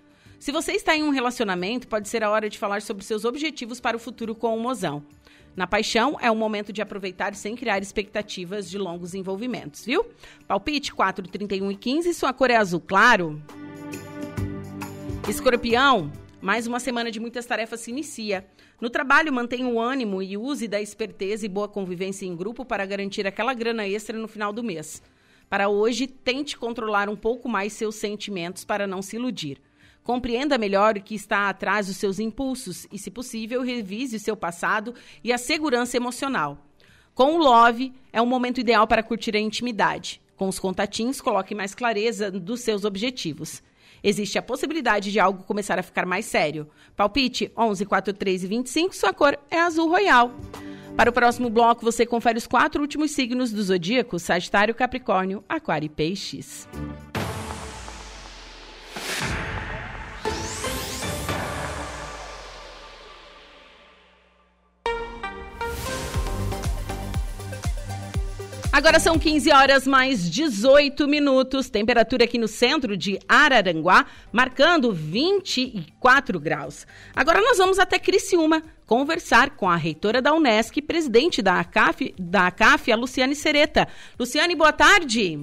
[0.46, 3.80] Se você está em um relacionamento, pode ser a hora de falar sobre seus objetivos
[3.80, 5.04] para o futuro com o mozão.
[5.56, 10.06] Na paixão, é o momento de aproveitar sem criar expectativas de longos envolvimentos, viu?
[10.48, 13.42] Palpite 4, 31 e 15, sua cor é azul claro.
[15.28, 18.46] Escorpião, mais uma semana de muitas tarefas se inicia.
[18.80, 22.86] No trabalho, mantenha o ânimo e use da esperteza e boa convivência em grupo para
[22.86, 25.02] garantir aquela grana extra no final do mês.
[25.50, 29.60] Para hoje, tente controlar um pouco mais seus sentimentos para não se iludir.
[30.06, 34.38] Compreenda melhor o que está atrás dos seus impulsos e, se possível, revise o seu
[34.38, 34.94] passado
[35.24, 36.60] e a segurança emocional.
[37.16, 40.22] Com o Love, é um momento ideal para curtir a intimidade.
[40.38, 43.64] Com os contatinhos, coloque mais clareza dos seus objetivos.
[44.04, 46.70] Existe a possibilidade de algo começar a ficar mais sério.
[46.96, 50.32] Palpite 11, 4, 3 e 25, sua cor é azul royal.
[50.96, 55.88] Para o próximo bloco, você confere os quatro últimos signos do zodíaco: Sagitário, Capricórnio, Aquário
[55.88, 56.68] e Peixes.
[68.76, 71.70] Agora são 15 horas mais 18 minutos.
[71.70, 76.86] Temperatura aqui no centro de Araranguá, marcando 24 graus.
[77.16, 82.48] Agora nós vamos até Criciúma conversar com a reitora da Unesc, presidente da ACAF, da
[82.48, 83.88] ACAF, a Luciane Sereta.
[84.20, 85.40] Luciane, boa tarde.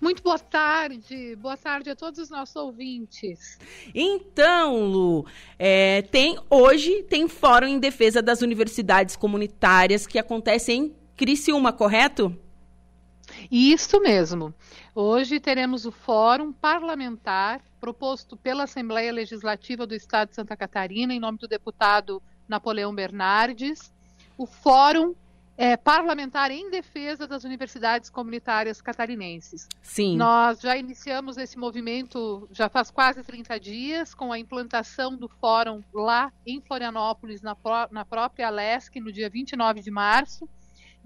[0.00, 3.56] Muito boa tarde, boa tarde a todos os nossos ouvintes.
[3.94, 5.24] Então, Lu,
[5.56, 12.36] é, tem hoje tem fórum em defesa das universidades comunitárias que acontece em Criciúma, correto?
[13.50, 14.54] Isso mesmo.
[14.94, 21.20] Hoje teremos o Fórum Parlamentar proposto pela Assembleia Legislativa do Estado de Santa Catarina, em
[21.20, 23.92] nome do deputado Napoleão Bernardes.
[24.36, 25.14] O Fórum
[25.56, 29.66] é, Parlamentar em Defesa das Universidades Comunitárias Catarinenses.
[29.80, 30.16] Sim.
[30.16, 35.82] Nós já iniciamos esse movimento já faz quase 30 dias, com a implantação do Fórum
[35.94, 37.56] lá em Florianópolis, na,
[37.90, 40.46] na própria Alesc, no dia 29 de março.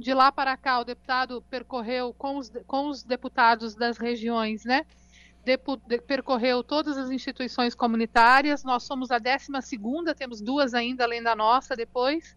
[0.01, 4.87] De lá para cá, o deputado percorreu com os, com os deputados das regiões, né?
[5.45, 8.65] Depo, de, percorreu todas as instituições comunitárias.
[8.65, 9.49] Nós somos a 12
[10.17, 12.35] temos duas ainda além da nossa depois.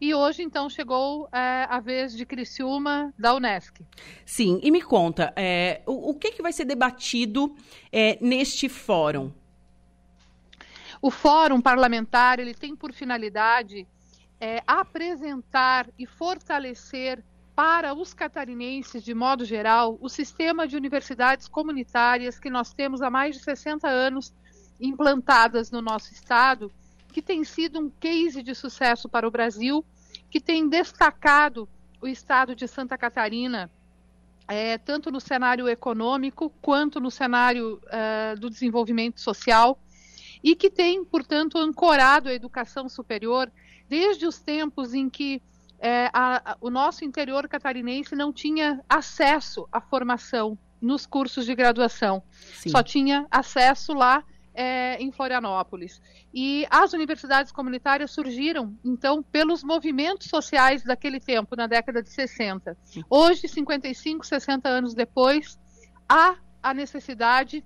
[0.00, 3.84] E hoje, então, chegou é, a vez de Criciúma, da Unesc.
[4.24, 7.54] Sim, e me conta, é, o, o, que, que vai ser debatido
[7.92, 9.30] é, neste fórum?
[11.02, 13.86] O fórum parlamentar ele tem por finalidade
[14.40, 17.22] é, apresentar e fortalecer
[17.54, 23.08] para os catarinenses, de modo geral, o sistema de universidades comunitárias que nós temos há
[23.08, 24.34] mais de 60 anos
[24.78, 26.70] implantadas no nosso estado,
[27.12, 29.82] que tem sido um case de sucesso para o Brasil,
[30.30, 31.66] que tem destacado
[31.98, 33.70] o estado de Santa Catarina,
[34.46, 39.78] é, tanto no cenário econômico quanto no cenário uh, do desenvolvimento social,
[40.44, 43.50] e que tem, portanto, ancorado a educação superior
[43.88, 45.42] desde os tempos em que
[45.78, 51.54] é, a, a, o nosso interior catarinense não tinha acesso à formação nos cursos de
[51.54, 52.70] graduação, Sim.
[52.70, 54.22] só tinha acesso lá
[54.54, 56.00] é, em Florianópolis.
[56.32, 62.76] E as universidades comunitárias surgiram, então, pelos movimentos sociais daquele tempo, na década de 60.
[63.08, 65.58] Hoje, 55, 60 anos depois,
[66.08, 67.64] há a necessidade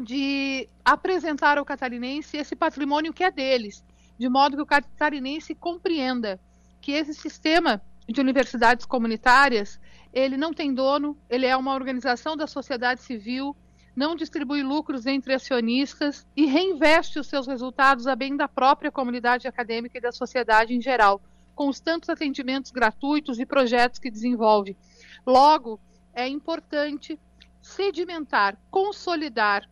[0.00, 3.84] de apresentar ao catarinense esse patrimônio que é deles,
[4.18, 6.40] de modo que o catarinense compreenda
[6.80, 9.80] que esse sistema de universidades comunitárias,
[10.12, 13.56] ele não tem dono, ele é uma organização da sociedade civil,
[13.96, 19.46] não distribui lucros entre acionistas e reinveste os seus resultados a bem da própria comunidade
[19.46, 21.22] acadêmica e da sociedade em geral,
[21.54, 24.76] com os tantos atendimentos gratuitos e projetos que desenvolve.
[25.24, 25.80] Logo,
[26.12, 27.18] é importante
[27.62, 29.68] sedimentar, consolidar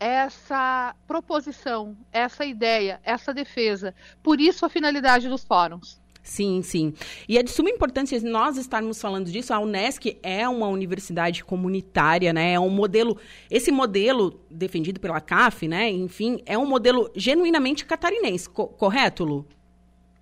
[0.00, 3.94] essa proposição, essa ideia, essa defesa.
[4.22, 6.00] Por isso a finalidade dos fóruns.
[6.22, 6.94] Sim, sim.
[7.28, 9.52] E é de suma importância nós estarmos falando disso.
[9.52, 12.52] A Unesc é uma universidade comunitária, né?
[12.52, 13.18] É um modelo.
[13.50, 15.90] Esse modelo defendido pela CAF, né?
[15.90, 19.46] Enfim, é um modelo genuinamente catarinense, co correto, Lu?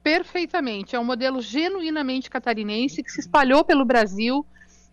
[0.03, 0.97] Perfeitamente.
[0.97, 4.47] É um modelo genuinamente catarinense que se espalhou pelo Brasil.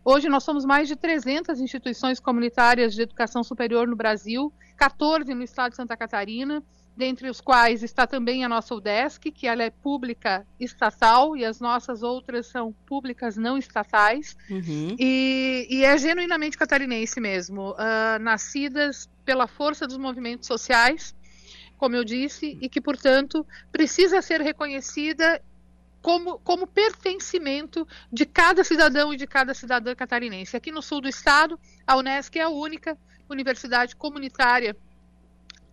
[0.08, 5.42] Hoje nós somos mais de 300 instituições comunitárias de educação superior no Brasil 14 no
[5.42, 6.64] estado de Santa Catarina,
[6.96, 11.60] dentre os quais está também a nossa UDESC, que ela é pública estatal e as
[11.60, 14.38] nossas outras são públicas não estatais.
[14.48, 14.96] Uhum.
[15.00, 21.16] E, e, é genuinamente catarinense mesmo, uh, nascidas pela força dos movimentos sociais,
[21.78, 25.42] como eu disse, e que, portanto, precisa ser reconhecida
[26.06, 30.56] como, como pertencimento de cada cidadão e de cada cidadã catarinense.
[30.56, 32.96] Aqui no sul do estado, a Unesc é a única
[33.28, 34.78] universidade comunitária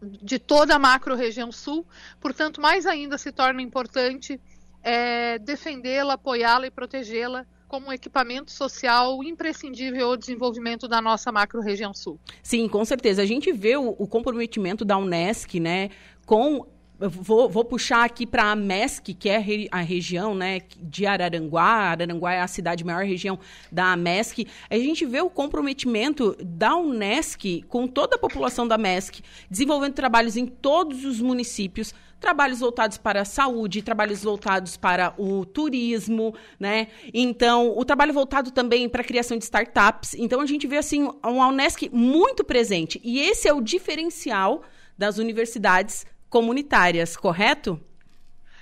[0.01, 1.87] de toda a macro-região sul,
[2.19, 4.41] portanto, mais ainda se torna importante
[4.83, 11.93] é, defendê-la, apoiá-la e protegê-la como um equipamento social imprescindível ao desenvolvimento da nossa macro-região
[11.93, 12.19] sul.
[12.43, 13.21] Sim, com certeza.
[13.21, 15.91] A gente vê o, o comprometimento da Unesc né,
[16.25, 16.67] com
[16.99, 21.91] vou, vou, puxar aqui para a MESC, que é a região né, de Araranguá.
[21.91, 23.39] Araranguá é a cidade maior região
[23.71, 24.47] da MESC.
[24.71, 30.37] A gente vê o comprometimento da Unesc com toda a população da MESC, desenvolvendo trabalhos
[30.37, 36.87] em todos os municípios, trabalhos voltados para a saúde, trabalhos voltados para o turismo, né?
[37.13, 40.15] Então, o trabalho voltado também para a criação de startups.
[40.15, 43.01] Então, a gente vê assim uma Unesc muito presente.
[43.03, 44.63] E esse é o diferencial
[44.97, 47.79] das universidades comunitárias, correto?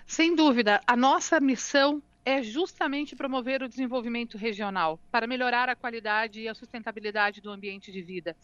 [0.05, 0.81] Sem dúvida.
[0.89, 6.55] A nossa missão é justamente promover o desenvolvimento regional para melhorar a qualidade e a
[6.55, 8.37] sustentabilidade do ambiente de vida.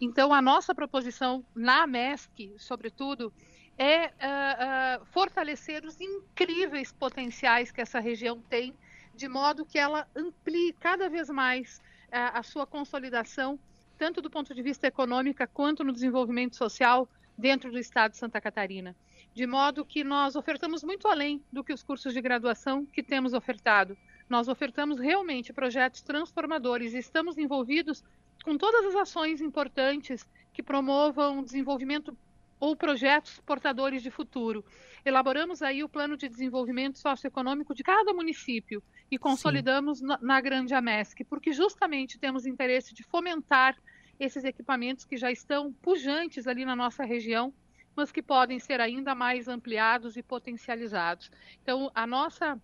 [0.00, 3.32] Então, a nossa proposição na MESC, sobretudo,
[3.78, 8.74] é uh, uh, fortalecer os incríveis potenciais que essa região tem,
[9.14, 11.78] de modo que ela amplie cada vez mais
[12.08, 13.60] uh, a sua consolidação,
[13.96, 18.40] tanto do ponto de vista econômico quanto no desenvolvimento social, dentro do estado de Santa
[18.40, 18.94] Catarina.
[19.34, 23.32] De modo que nós ofertamos muito além do que os cursos de graduação que temos
[23.32, 23.96] ofertado.
[24.28, 28.04] Nós ofertamos realmente projetos transformadores e estamos envolvidos
[28.44, 32.16] com todas as ações importantes que promovam desenvolvimento
[32.60, 34.64] ou projetos portadores de futuro.
[35.04, 38.80] Elaboramos aí o plano de desenvolvimento socioeconômico de cada município
[39.10, 43.76] e consolidamos na, na Grande Amesc, porque justamente temos interesse de fomentar
[44.24, 47.52] esses equipamentos que já estão pujantes ali na nossa região,
[47.94, 51.30] mas que podem ser ainda mais ampliados e potencializados.
[51.60, 52.60] Então, a nossa,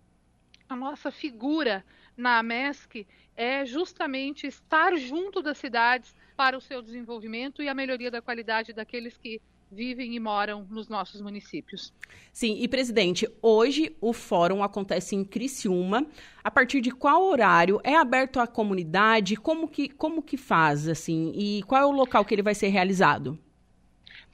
[0.68, 1.84] a nossa figura
[2.16, 3.06] na AMESC
[3.36, 8.72] é justamente estar junto das cidades para o seu desenvolvimento e a melhoria da qualidade
[8.72, 11.92] daqueles que vivem e moram nos nossos municípios.
[12.32, 16.06] Sim, e presidente, hoje o fórum acontece em Criciúma.
[16.42, 19.36] A partir de qual horário é aberto à comunidade?
[19.36, 21.32] Como que como que faz assim?
[21.34, 23.38] E qual é o local que ele vai ser realizado?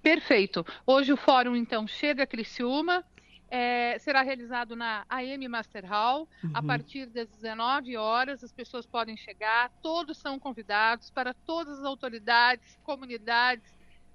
[0.03, 0.65] Perfeito.
[0.87, 3.05] Hoje o fórum então chega a Criciúma.
[3.51, 6.51] É, será realizado na AM Master Hall uhum.
[6.55, 8.43] a partir das 19 horas.
[8.43, 13.74] As pessoas podem chegar, todos são convidados para todas as autoridades, comunidades,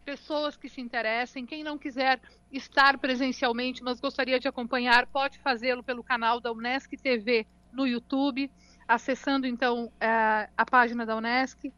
[0.10, 1.45] pessoas que se interessem.
[1.45, 2.20] Quem não quiser
[2.51, 8.51] estar presencialmente, mas gostaria de acompanhar, pode fazê-lo pelo canal da Unesc TV no YouTube,
[8.88, 11.72] acessando então é, a página da Unesc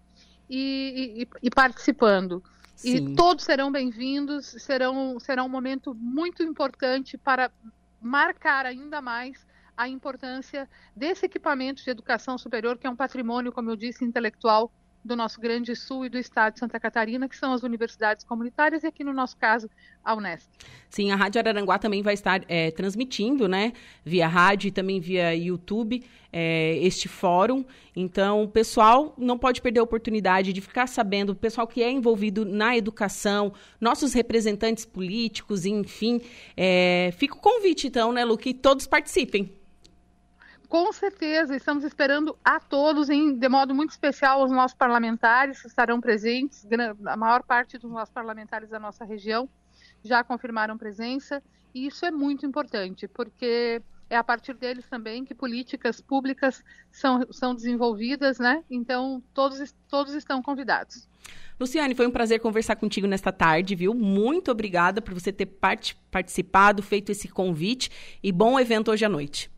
[0.49, 2.41] e, e, e participando.
[2.73, 3.11] Sim.
[3.11, 7.51] E todos serão bem-vindos, serão, será um momento muito importante para
[7.99, 13.69] marcar ainda mais a importância desse equipamento de educação superior, que é um patrimônio, como
[13.69, 14.71] eu disse, intelectual
[15.03, 18.83] do nosso Grande Sul e do Estado de Santa Catarina, que são as universidades comunitárias,
[18.83, 19.69] e aqui no nosso caso,
[20.03, 20.49] a Unesp.
[20.89, 23.73] Sim, a Rádio Araranguá também vai estar é, transmitindo, né,
[24.05, 27.65] via rádio e também via YouTube, é, este fórum.
[27.95, 31.91] Então, o pessoal não pode perder a oportunidade de ficar sabendo, o pessoal que é
[31.91, 36.21] envolvido na educação, nossos representantes políticos, enfim.
[36.55, 39.60] É, fica o convite, então, né, Lu, que todos participem.
[40.71, 45.67] Com certeza, estamos esperando a todos, em, de modo muito especial, os nossos parlamentares que
[45.67, 46.65] estarão presentes,
[47.07, 49.49] a maior parte dos nossos parlamentares da nossa região
[50.01, 51.43] já confirmaram presença,
[51.75, 57.27] e isso é muito importante, porque é a partir deles também que políticas públicas são,
[57.31, 58.63] são desenvolvidas, né?
[58.71, 61.05] Então, todos, todos estão convidados.
[61.59, 63.93] Luciane, foi um prazer conversar contigo nesta tarde, viu?
[63.93, 67.91] Muito obrigada por você ter part participado, feito esse convite
[68.23, 69.51] e bom evento hoje à noite.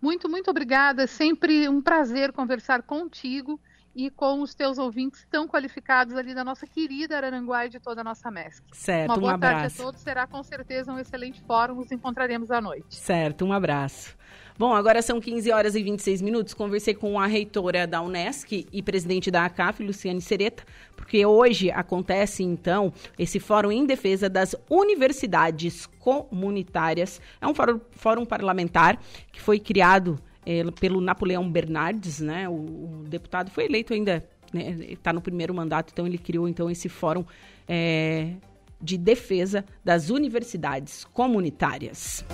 [0.00, 1.04] Muito, muito obrigada.
[1.04, 3.60] É sempre um prazer conversar contigo
[3.94, 8.02] e com os teus ouvintes tão qualificados ali da nossa querida Araranguá e de toda
[8.02, 8.66] a nossa mescla.
[8.72, 10.02] Certo, Uma boa um tarde a todos.
[10.02, 11.76] Será com certeza um excelente fórum.
[11.76, 12.94] Nos encontraremos à noite.
[12.94, 14.14] Certo, um abraço.
[14.58, 16.54] Bom, agora são 15 horas e 26 minutos.
[16.54, 20.64] Conversei com a reitora da Unesc e presidente da ACAF, Luciane Sereta,
[20.96, 27.20] porque hoje acontece, então, esse fórum em defesa das universidades comunitárias.
[27.38, 28.98] É um fórum, fórum parlamentar
[29.30, 32.48] que foi criado é, pelo Napoleão Bernardes, né?
[32.48, 36.70] O, o deputado foi eleito ainda, está né, no primeiro mandato, então ele criou então
[36.70, 37.26] esse fórum
[37.68, 38.32] é,
[38.80, 42.24] de defesa das universidades comunitárias.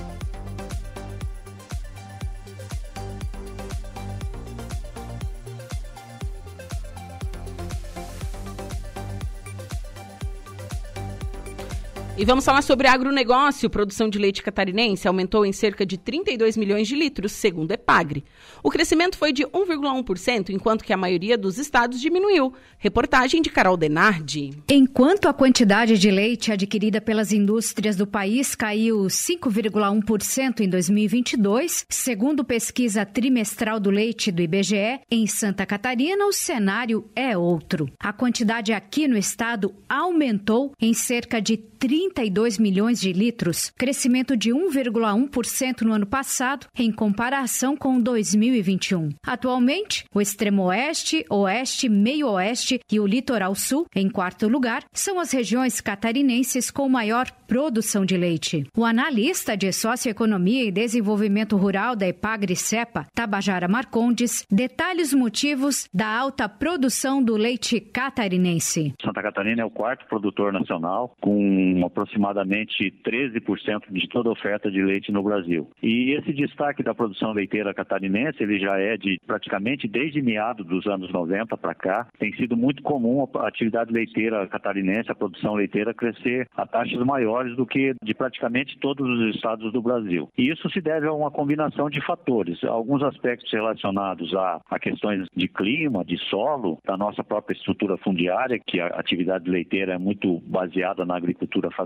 [12.14, 13.70] E vamos falar sobre agronegócio.
[13.70, 18.22] Produção de leite catarinense aumentou em cerca de 32 milhões de litros, segundo Epagre.
[18.62, 22.52] O crescimento foi de 1,1%, enquanto que a maioria dos estados diminuiu.
[22.78, 24.50] Reportagem de Carol Denardi.
[24.70, 32.44] Enquanto a quantidade de leite adquirida pelas indústrias do país caiu 5,1% em 2022, segundo
[32.44, 37.88] pesquisa trimestral do leite do IBGE, em Santa Catarina o cenário é outro.
[37.98, 44.36] A quantidade aqui no estado aumentou em cerca de 30 32 milhões de litros, crescimento
[44.36, 49.10] de 1,1% no ano passado, em comparação com 2021.
[49.24, 55.30] Atualmente, o extremo oeste, oeste, meio-oeste e o litoral sul, em quarto lugar, são as
[55.32, 58.66] regiões catarinenses com maior produção de leite.
[58.76, 66.08] O analista de Socioeconomia e Desenvolvimento Rural da Epagri-Cepa, Tabajara Marcondes, detalha os motivos da
[66.08, 68.94] alta produção do leite catarinense.
[69.04, 74.82] Santa Catarina é o quarto produtor nacional, com aproximadamente 13% de toda a oferta de
[74.82, 75.70] leite no Brasil.
[75.82, 80.86] E esse destaque da produção leiteira catarinense, ele já é de praticamente desde meados dos
[80.86, 85.94] anos 90 para cá, tem sido muito comum a atividade leiteira catarinense, a produção leiteira
[85.94, 90.28] crescer a taxas maiores do que de praticamente todos os estados do Brasil.
[90.36, 95.26] E isso se deve a uma combinação de fatores, alguns aspectos relacionados a, a questões
[95.34, 100.40] de clima, de solo, da nossa própria estrutura fundiária, que a atividade leiteira é muito
[100.46, 101.81] baseada na agricultura familiar,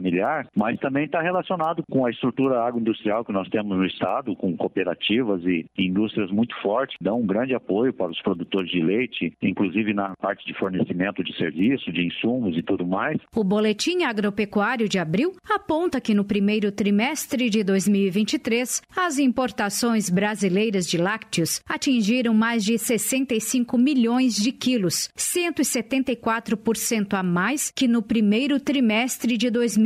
[0.55, 5.43] mas também está relacionado com a estrutura agroindustrial que nós temos no estado, com cooperativas
[5.45, 10.15] e indústrias muito fortes, dão um grande apoio para os produtores de leite, inclusive na
[10.17, 13.19] parte de fornecimento de serviço, de insumos e tudo mais.
[13.35, 20.87] O Boletim Agropecuário de abril aponta que no primeiro trimestre de 2023, as importações brasileiras
[20.87, 28.61] de lácteos atingiram mais de 65 milhões de quilos, 174% a mais que no primeiro
[28.61, 29.86] trimestre de 2022.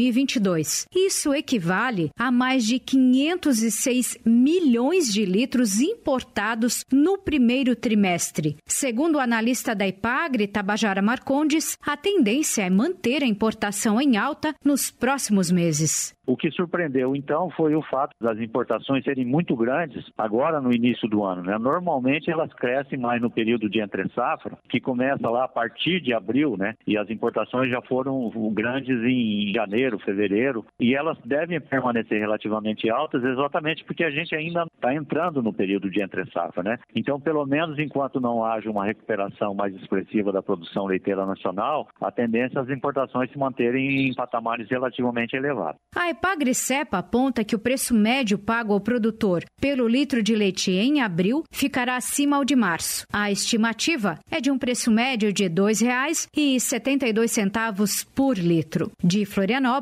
[0.94, 8.56] Isso equivale a mais de 506 milhões de litros importados no primeiro trimestre.
[8.66, 14.54] Segundo o analista da Ipagre, Tabajara Marcondes, a tendência é manter a importação em alta
[14.64, 16.14] nos próximos meses.
[16.30, 21.08] O que surpreendeu, então, foi o fato das importações serem muito grandes agora no início
[21.08, 21.42] do ano.
[21.42, 21.58] Né?
[21.58, 26.56] Normalmente elas crescem mais no período de entre-safra, que começa lá a partir de abril,
[26.56, 26.74] né?
[26.86, 33.24] E as importações já foram grandes em janeiro, fevereiro, e elas devem permanecer relativamente altas
[33.24, 36.78] exatamente porque a gente ainda está entrando no período de entre-safra, né?
[36.94, 42.10] Então, pelo menos enquanto não haja uma recuperação mais expressiva da produção leiteira nacional, a
[42.10, 45.80] tendência é as importações se manterem em patamares relativamente elevados.
[45.94, 51.00] A Epagri-Cepa aponta que o preço médio pago ao produtor pelo litro de leite em
[51.00, 53.06] abril ficará acima ao de março.
[53.12, 58.90] A estimativa é de um preço médio de R$ 2,72 por litro.
[59.02, 59.79] De Florianópolis,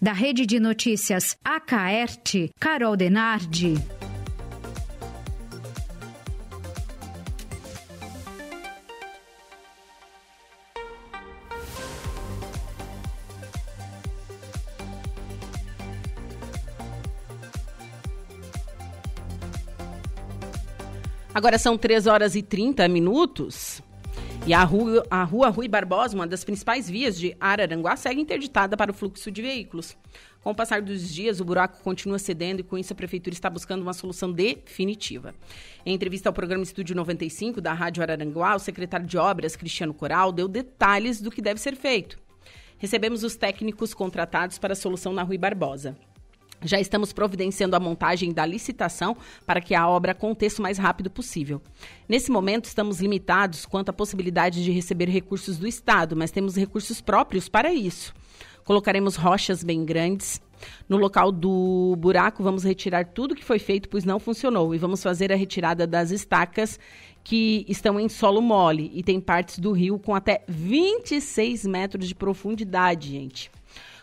[0.00, 3.74] da Rede de Notícias Acaerte, Carol Denardi.
[21.34, 23.80] Agora são 3 horas e 30 minutos.
[24.48, 28.78] E a rua, a rua Rui Barbosa, uma das principais vias de Araranguá, segue interditada
[28.78, 29.94] para o fluxo de veículos.
[30.42, 33.50] Com o passar dos dias, o buraco continua cedendo e com isso a prefeitura está
[33.50, 35.34] buscando uma solução definitiva.
[35.84, 40.32] Em entrevista ao programa Estúdio 95 da Rádio Araranguá, o secretário de Obras, Cristiano Coral,
[40.32, 42.18] deu detalhes do que deve ser feito.
[42.78, 45.94] Recebemos os técnicos contratados para a solução na Rui Barbosa.
[46.62, 51.08] Já estamos providenciando a montagem da licitação para que a obra aconteça o mais rápido
[51.08, 51.62] possível.
[52.08, 57.00] Nesse momento, estamos limitados quanto à possibilidade de receber recursos do Estado, mas temos recursos
[57.00, 58.12] próprios para isso.
[58.64, 60.40] Colocaremos rochas bem grandes.
[60.88, 65.00] No local do buraco, vamos retirar tudo que foi feito, pois não funcionou, e vamos
[65.00, 66.78] fazer a retirada das estacas
[67.22, 72.14] que estão em solo mole e tem partes do rio com até 26 metros de
[72.14, 73.50] profundidade, gente.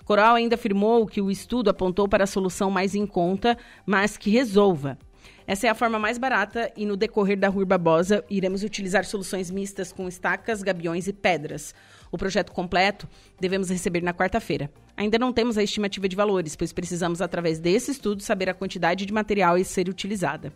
[0.06, 4.30] Coral ainda afirmou que o estudo apontou para a solução mais em conta, mas que
[4.30, 5.00] resolva.
[5.48, 9.50] Essa é a forma mais barata e no decorrer da Rua Barbosa iremos utilizar soluções
[9.50, 11.74] mistas com estacas, gabiões e pedras.
[12.12, 13.08] O projeto completo
[13.40, 14.72] devemos receber na quarta-feira.
[14.96, 19.06] Ainda não temos a estimativa de valores, pois precisamos, através desse estudo, saber a quantidade
[19.06, 20.54] de material a ser utilizada.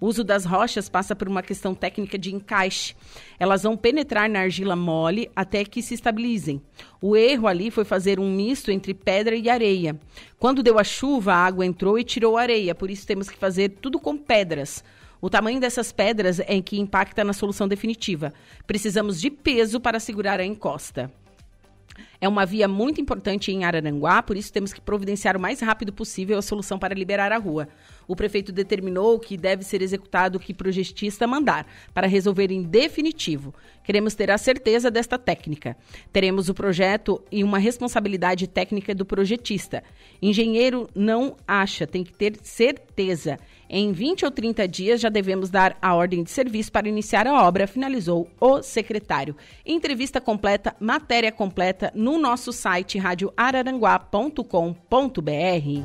[0.00, 2.94] O uso das rochas passa por uma questão técnica de encaixe.
[3.38, 6.60] Elas vão penetrar na argila mole até que se estabilizem.
[7.00, 9.98] O erro ali foi fazer um misto entre pedra e areia.
[10.38, 13.36] Quando deu a chuva, a água entrou e tirou a areia, por isso temos que
[13.36, 14.84] fazer tudo com pedras.
[15.20, 18.34] O tamanho dessas pedras é que impacta na solução definitiva.
[18.66, 21.10] Precisamos de peso para segurar a encosta.
[22.20, 25.92] É uma via muito importante em Araranguá, por isso temos que providenciar o mais rápido
[25.92, 27.68] possível a solução para liberar a rua.
[28.06, 33.54] O prefeito determinou que deve ser executado o que projetista mandar, para resolver em definitivo.
[33.82, 35.76] Queremos ter a certeza desta técnica.
[36.12, 39.82] Teremos o projeto e uma responsabilidade técnica do projetista.
[40.20, 43.38] Engenheiro não acha, tem que ter certeza.
[43.76, 47.42] Em 20 ou 30 dias já devemos dar a ordem de serviço para iniciar a
[47.42, 49.36] obra, finalizou o secretário.
[49.66, 55.82] Entrevista completa, matéria completa no nosso site radioararanguá.com.br.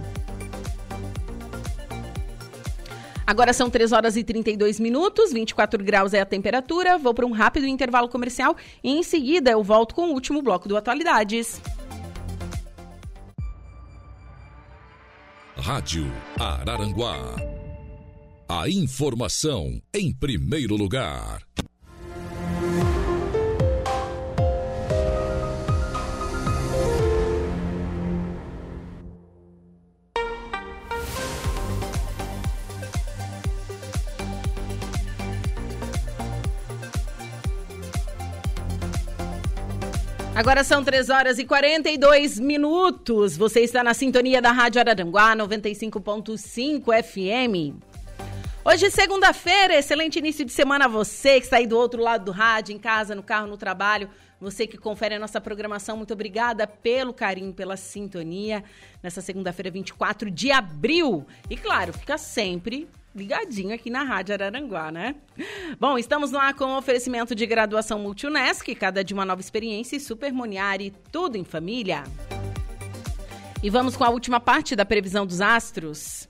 [3.25, 6.95] Agora são 3 horas e 32 minutos, 24 graus é a temperatura.
[6.99, 10.69] Vou para um rápido intervalo comercial e em seguida eu volto com o último bloco
[10.69, 11.59] do Atualidades.
[15.57, 16.05] Rádio
[16.39, 17.58] Araranguá.
[18.51, 21.43] A informação em primeiro lugar.
[40.33, 43.37] Agora são 3 horas e 42 minutos.
[43.37, 47.88] Você está na sintonia da Rádio Araranguá 95.5 FM.
[48.71, 52.31] Hoje, segunda-feira, excelente início de semana a você que está aí do outro lado do
[52.31, 54.07] rádio, em casa, no carro, no trabalho.
[54.39, 58.63] Você que confere a nossa programação, muito obrigada pelo carinho, pela sintonia.
[59.01, 61.25] Nessa segunda-feira, 24 de abril.
[61.49, 65.15] E claro, fica sempre ligadinho aqui na Rádio Araranguá, né?
[65.79, 69.99] Bom, estamos lá com o oferecimento de graduação Multunesc, cada de uma nova experiência e
[69.99, 72.03] Super Moniari, tudo em família.
[73.63, 76.29] E vamos com a última parte da previsão dos astros.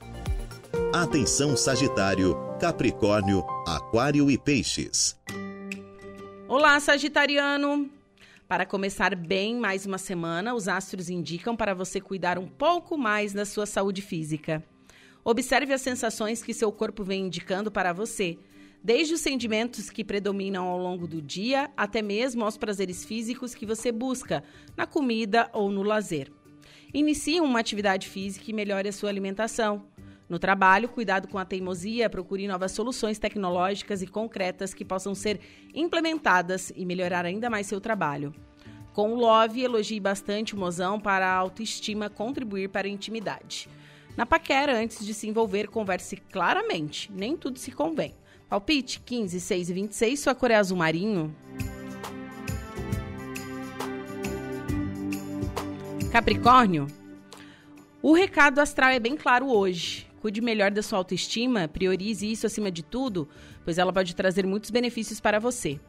[0.92, 5.16] Atenção Sagitário, Capricórnio, Aquário e Peixes.
[6.48, 7.88] Olá, Sagitariano.
[8.48, 13.34] Para começar bem mais uma semana, os astros indicam para você cuidar um pouco mais
[13.34, 14.64] da sua saúde física.
[15.24, 18.40] Observe as sensações que seu corpo vem indicando para você,
[18.84, 23.66] desde os sentimentos que predominam ao longo do dia até mesmo aos prazeres físicos que
[23.66, 24.44] você busca
[24.76, 26.32] na comida ou no lazer.
[26.92, 29.86] Inicie uma atividade física e melhore a sua alimentação.
[30.30, 35.40] No trabalho, cuidado com a teimosia, procure novas soluções tecnológicas e concretas que possam ser
[35.74, 38.32] implementadas e melhorar ainda mais seu trabalho.
[38.94, 43.68] Com o Love, elogie bastante o mozão para a autoestima contribuir para a intimidade.
[44.16, 47.12] Na paquera, antes de se envolver, converse claramente.
[47.12, 48.14] Nem tudo se convém.
[48.48, 51.36] Palpite 15, 6 e 26, sua cor é azul marinho.
[56.12, 56.88] Capricórnio,
[58.02, 60.09] o recado astral é bem claro hoje.
[60.20, 63.28] Cuide melhor da sua autoestima, priorize isso acima de tudo,
[63.64, 65.80] pois ela pode trazer muitos benefícios para você.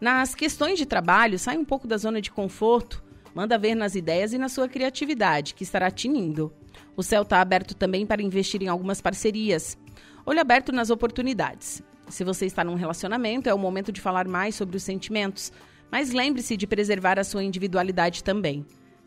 [0.00, 3.02] Nas questões de trabalho, sai um pouco da zona de conforto,
[3.34, 6.52] manda ver nas ideias e na sua criatividade, que estará tinindo.
[6.96, 9.76] O céu está aberto também para investir em algumas parcerias.
[10.24, 11.82] Olho aberto nas oportunidades.
[12.08, 15.52] Se você está num relacionamento, é o momento de falar mais sobre os sentimentos,
[15.90, 18.64] mas lembre-se de preservar a sua individualidade também.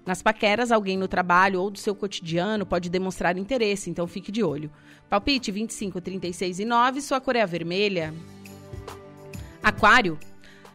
[0.10, 4.44] Nas paqueras, alguém no trabalho ou do seu cotidiano pode demonstrar interesse, então fique de
[4.44, 4.72] olho.
[5.08, 8.12] Palpite 25, 36 e 9, sua cor é a vermelha.
[9.62, 10.18] Aquário,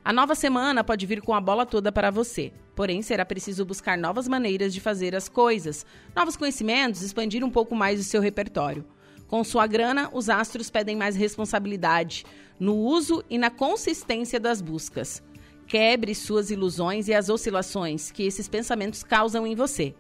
[0.05, 2.53] a nova semana pode vir com a bola toda para você.
[2.77, 7.75] Porém, será preciso buscar novas maneiras de fazer as coisas, novos conhecimentos, expandir um pouco
[7.75, 8.85] mais o seu repertório.
[9.27, 12.25] Com sua grana, os astros pedem mais responsabilidade
[12.57, 15.21] no uso e na consistência das buscas.
[15.67, 19.95] Quebre suas ilusões e as oscilações que esses pensamentos causam em você.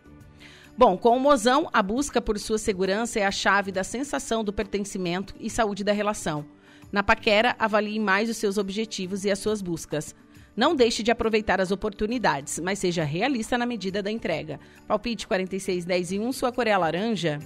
[0.76, 4.52] Bom, com o mozão, a busca por sua segurança é a chave da sensação do
[4.52, 6.44] pertencimento e saúde da relação.
[6.90, 10.14] Na paquera, avalie mais os seus objetivos e as suas buscas.
[10.56, 14.60] Não deixe de aproveitar as oportunidades, mas seja realista na medida da entrega.
[14.86, 17.38] Palpite 46, 10 e 1, sua cor é laranja.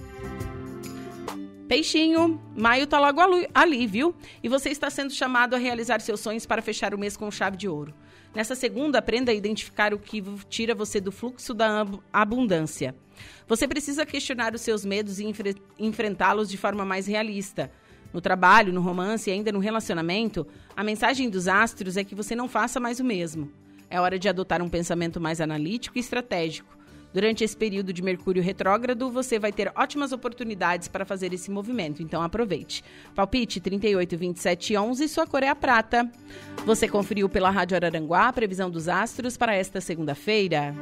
[1.67, 3.21] Peixinho, maio tá logo
[3.53, 4.13] ali, viu?
[4.41, 7.57] E você está sendo chamado a realizar seus sonhos para fechar o mês com chave
[7.57, 7.93] de ouro.
[8.33, 12.95] Nessa segunda, aprenda a identificar o que tira você do fluxo da abundância.
[13.47, 15.25] Você precisa questionar os seus medos e
[15.79, 17.71] enfrentá-los de forma mais realista.
[18.13, 22.35] No trabalho, no romance e ainda no relacionamento, a mensagem dos astros é que você
[22.35, 23.51] não faça mais o mesmo.
[23.89, 26.78] É hora de adotar um pensamento mais analítico e estratégico.
[27.13, 32.03] Durante esse período de Mercúrio retrógrado, você vai ter ótimas oportunidades para fazer esse movimento,
[32.03, 32.83] então aproveite.
[33.15, 36.09] Palpite 38, 27 e 11, sua cor é a prata.
[36.65, 40.75] Você conferiu pela Rádio Araranguá a previsão dos astros para esta segunda-feira.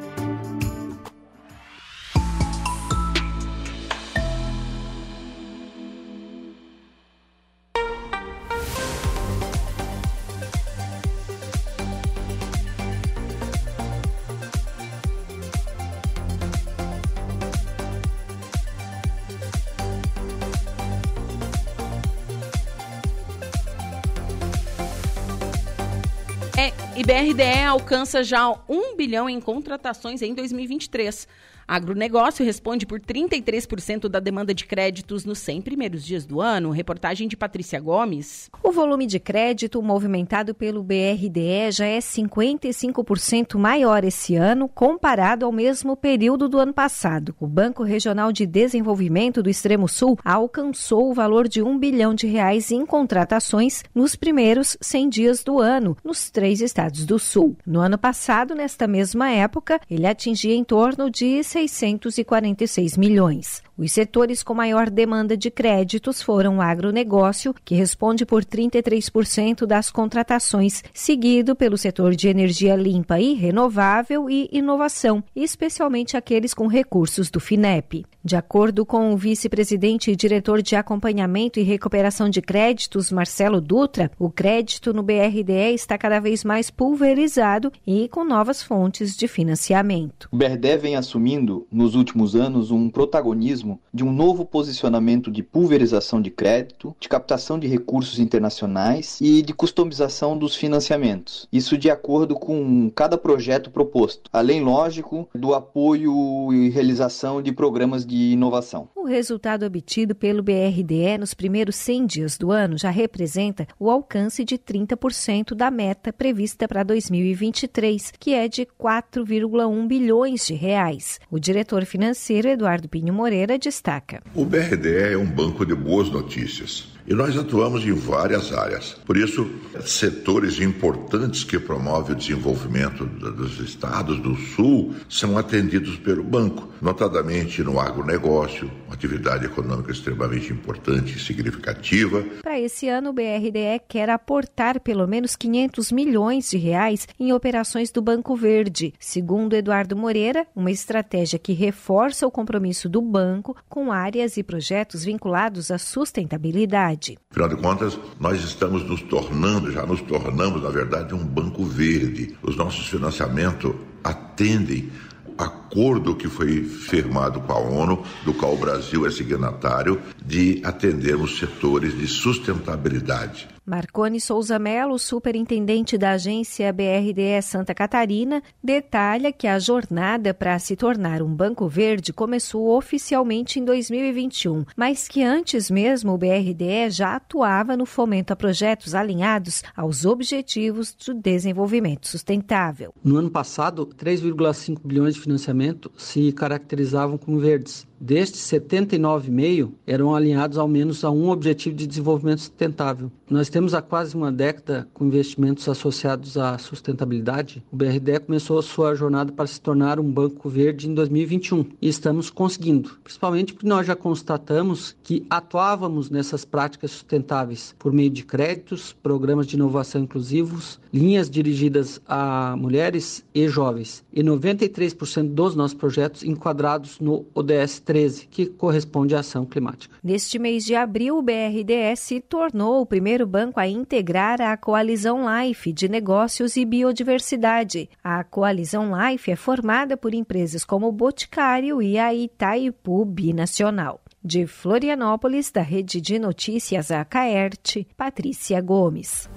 [26.97, 31.28] E BRDE alcança já 1 bilhão em contratações em 2023.
[31.68, 36.70] Agronegócio responde por 33% da demanda de créditos nos 100 primeiros dias do ano.
[36.70, 38.50] Reportagem de Patrícia Gomes.
[38.64, 45.52] O volume de crédito movimentado pelo BRDE já é 55% maior esse ano comparado ao
[45.52, 47.36] mesmo período do ano passado.
[47.38, 52.28] O Banco Regional de Desenvolvimento do Extremo Sul alcançou o valor de 1 bilhão de
[52.28, 57.58] reais em contratações nos primeiros 100 dias do ano, nos três estados do Sul.
[57.66, 63.67] No ano passado, nesta mesma época, ele atingia em torno de 646 milhões.
[63.78, 69.91] Os setores com maior demanda de créditos foram o agronegócio, que responde por 33% das
[69.91, 77.29] contratações, seguido pelo setor de energia limpa e renovável e inovação, especialmente aqueles com recursos
[77.29, 78.04] do FINEP.
[78.24, 84.12] De acordo com o vice-presidente e diretor de acompanhamento e recuperação de créditos, Marcelo Dutra,
[84.17, 90.28] o crédito no BRDE está cada vez mais pulverizado e com novas fontes de financiamento.
[90.32, 96.22] O BRDE vem assumindo, nos últimos anos, um protagonismo de um novo posicionamento de pulverização
[96.22, 101.48] de crédito, de captação de recursos internacionais e de customização dos financiamentos.
[101.52, 108.06] Isso de acordo com cada projeto proposto, além, lógico, do apoio e realização de programas
[108.06, 108.89] de inovação.
[108.96, 114.44] O resultado obtido pelo BRDE nos primeiros 100 dias do ano já representa o alcance
[114.44, 121.20] de 30% da meta prevista para 2023, que é de 4,1 bilhões de reais.
[121.32, 124.21] O diretor financeiro Eduardo Pinho Moreira destaca.
[124.34, 126.96] O BRDE é um banco de boas notícias.
[127.08, 128.97] E nós atuamos em várias áreas.
[129.05, 129.50] Por isso,
[129.86, 137.63] setores importantes que promovem o desenvolvimento dos estados do Sul são atendidos pelo banco, notadamente
[137.63, 142.25] no agronegócio, uma atividade econômica extremamente importante e significativa.
[142.42, 147.89] Para esse ano, o BRDE quer aportar pelo menos 500 milhões de reais em operações
[147.89, 148.93] do Banco Verde.
[149.00, 155.05] Segundo Eduardo Moreira, uma estratégia que reforça o compromisso do banco com áreas e projetos
[155.05, 157.19] vinculados à sustentabilidade verdade.
[157.29, 162.36] Afinal de contas, nós estamos nos tornando, já nos tornamos, na verdade, um banco verde.
[162.41, 164.89] Os nossos financiamentos atendem
[165.37, 171.15] acordo que foi firmado com a ONU, do qual o Brasil é signatário, de atender
[171.15, 173.47] os setores de sustentabilidade.
[173.68, 180.78] Marcone Souza Melo, superintendente da agência BRDE Santa Catarina, detalha que a jornada para se
[180.78, 187.18] tornar um banco verde começou oficialmente em 2021, mas que antes mesmo o BRDE já
[187.18, 192.94] atuava no fomento a projetos alinhados aos objetivos do desenvolvimento sustentável.
[193.04, 197.87] No ano passado, 3,5 bilhões de financiamento se caracterizavam como verdes.
[197.99, 203.11] Destes, 79,5 eram alinhados ao menos a um objetivo de desenvolvimento sustentável.
[203.28, 207.63] Nós temos há quase uma década com investimentos associados à sustentabilidade.
[207.71, 212.29] O BRDE começou sua jornada para se tornar um banco verde em 2021 e estamos
[212.29, 218.93] conseguindo, principalmente porque nós já constatamos que atuávamos nessas práticas sustentáveis por meio de créditos,
[218.93, 226.24] programas de inovação inclusivos, linhas dirigidas a mulheres e jovens e 93% dos nossos projetos
[226.24, 229.96] enquadrados no ODS 13, que corresponde à ação climática.
[230.04, 235.26] Neste mês de abril, o BRDS se tornou o primeiro banco a integrar a Coalizão
[235.26, 237.89] Life de Negócios e Biodiversidade.
[238.04, 244.01] A Coalizão Life é formada por empresas como o Boticário e a Itaipu Binacional.
[244.22, 249.30] De Florianópolis, da Rede de Notícias Acaerte, Patrícia Gomes.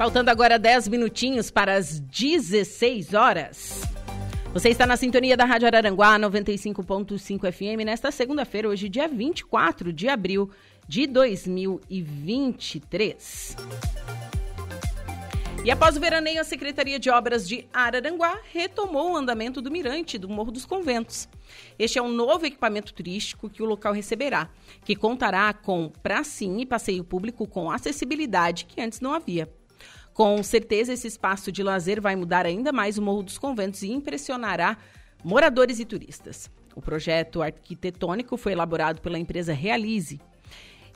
[0.00, 3.82] Faltando agora 10 minutinhos para as 16 horas.
[4.50, 10.08] Você está na sintonia da Rádio Araranguá 95.5 FM nesta segunda-feira, hoje, dia 24 de
[10.08, 10.50] abril
[10.88, 13.56] de 2023.
[15.66, 20.16] E após o veraneio, a Secretaria de Obras de Araranguá retomou o andamento do mirante
[20.16, 21.28] do Morro dos Conventos.
[21.78, 24.48] Este é um novo equipamento turístico que o local receberá,
[24.82, 29.59] que contará com pracinha e passeio público com acessibilidade que antes não havia.
[30.12, 33.90] Com certeza, esse espaço de lazer vai mudar ainda mais o Morro dos Conventos e
[33.90, 34.76] impressionará
[35.24, 36.50] moradores e turistas.
[36.74, 40.20] O projeto arquitetônico foi elaborado pela empresa Realize.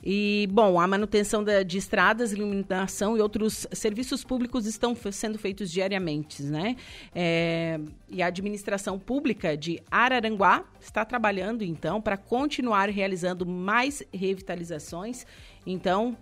[0.03, 6.43] E, bom, a manutenção de estradas, iluminação e outros serviços públicos estão sendo feitos diariamente,
[6.43, 6.75] né?
[7.13, 15.25] É, e a administração pública de Araranguá está trabalhando, então, para continuar realizando mais revitalizações.
[15.65, 16.15] Então,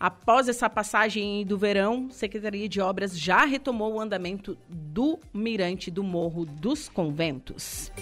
[0.00, 5.90] Após essa passagem do verão, a Secretaria de Obras já retomou o andamento do Mirante
[5.90, 7.92] do Morro dos Conventos.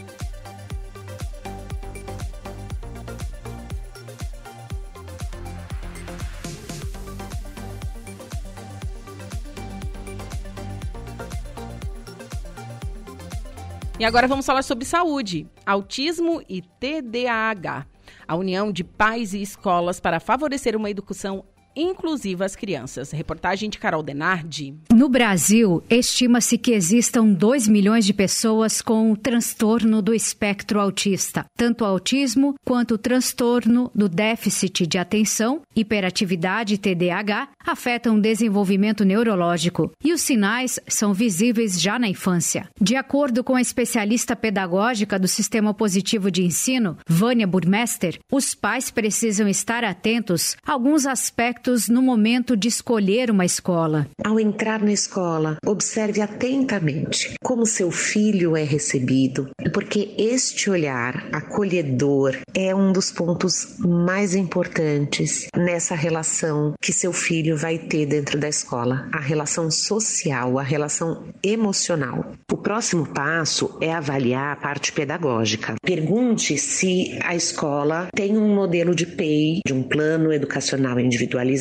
[13.98, 17.84] E agora vamos falar sobre saúde, autismo e TDAH.
[18.28, 21.44] A união de pais e escolas para favorecer uma educação
[21.78, 23.10] inclusiva às crianças.
[23.10, 24.74] Reportagem de Carol Denardi.
[24.92, 31.46] No Brasil, estima-se que existam 2 milhões de pessoas com o transtorno do espectro autista.
[31.56, 39.05] Tanto o autismo quanto o transtorno do déficit de atenção, hiperatividade TDAH, afetam o desenvolvimento
[39.05, 42.68] neurológico e os sinais são visíveis já na infância.
[42.80, 48.90] De acordo com a especialista pedagógica do Sistema Positivo de Ensino, Vânia Burmester, os pais
[48.90, 54.08] precisam estar atentos a alguns aspectos no momento de escolher uma escola.
[54.24, 62.38] Ao entrar na escola, observe atentamente como seu filho é recebido, porque este olhar acolhedor
[62.54, 68.48] é um dos pontos mais importantes nessa relação que seu filho vai ter dentro da
[68.48, 72.32] escola, a relação social, a relação emocional.
[72.50, 75.74] O próximo passo é avaliar a parte pedagógica.
[75.82, 81.57] Pergunte se a escola tem um modelo de PEI, de um plano educacional individualizado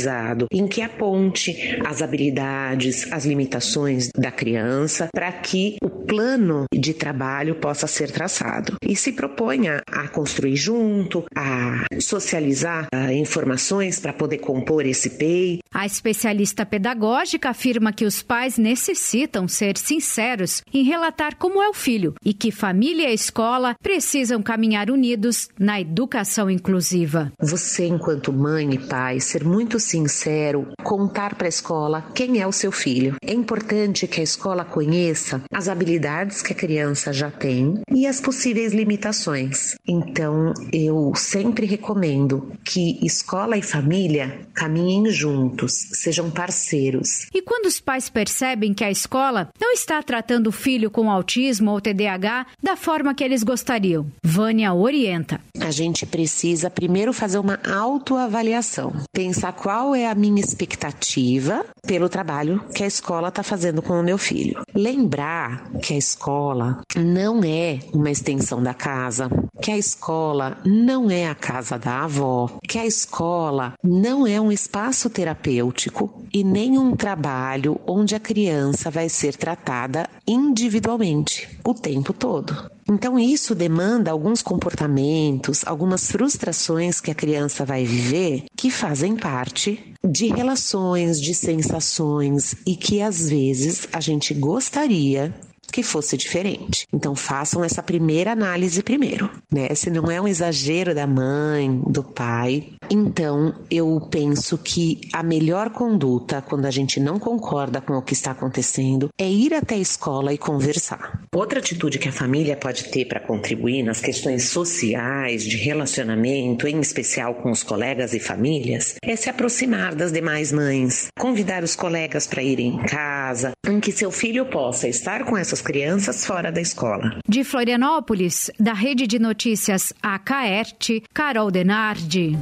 [0.52, 7.56] em que aponte as habilidades, as limitações da criança, para que o plano de trabalho
[7.56, 8.76] possa ser traçado.
[8.82, 15.12] E se proponha a construir junto, a socializar a, ah, informações para poder compor esse
[15.12, 15.60] PEI.
[15.74, 21.74] A especialista pedagógica afirma que os pais necessitam ser sinceros em relatar como é o
[21.74, 27.32] filho e que família e escola precisam caminhar unidos na educação inclusiva.
[27.40, 32.52] Você, enquanto mãe e pai, ser muito sincero, contar para a escola quem é o
[32.52, 33.16] seu filho.
[33.22, 38.20] É importante que a escola conheça as habilidades que a criança já tem e as
[38.20, 39.76] possíveis limitações.
[39.88, 47.28] Então, eu sempre recomendo que escola e família caminhem juntos, sejam parceiros.
[47.34, 51.72] E quando os pais percebem que a escola não está tratando o filho com autismo
[51.72, 54.08] ou TDAH da forma que eles gostariam?
[54.24, 55.40] Vânia orienta.
[55.60, 62.64] A gente precisa primeiro fazer uma autoavaliação, pensar qual é a minha expectativa pelo trabalho
[62.74, 64.62] que a escola está fazendo com o meu filho.
[64.74, 69.30] Lembrar que a escola não é uma extensão da casa,
[69.62, 74.54] que a escola não é a casa da avó, que a escola não é um
[74.54, 82.14] espaço terapêutico e nem um trabalho onde a criança vai ser tratada individualmente o tempo
[82.14, 82.77] todo.
[82.90, 89.94] Então, isso demanda alguns comportamentos, algumas frustrações que a criança vai viver que fazem parte
[90.04, 95.34] de relações, de sensações e que às vezes a gente gostaria
[95.78, 96.88] que fosse diferente.
[96.92, 99.68] Então façam essa primeira análise primeiro, né?
[99.76, 105.70] Se não é um exagero da mãe, do pai, então eu penso que a melhor
[105.70, 109.78] conduta quando a gente não concorda com o que está acontecendo é ir até a
[109.78, 111.22] escola e conversar.
[111.32, 116.80] Outra atitude que a família pode ter para contribuir nas questões sociais, de relacionamento, em
[116.80, 122.26] especial com os colegas e famílias, é se aproximar das demais mães, convidar os colegas
[122.26, 126.62] para irem em casa, em que seu filho possa estar com essas crianças fora da
[126.62, 127.20] escola.
[127.28, 132.40] De Florianópolis, da Rede de Notícias AKERT, Carol Denardi.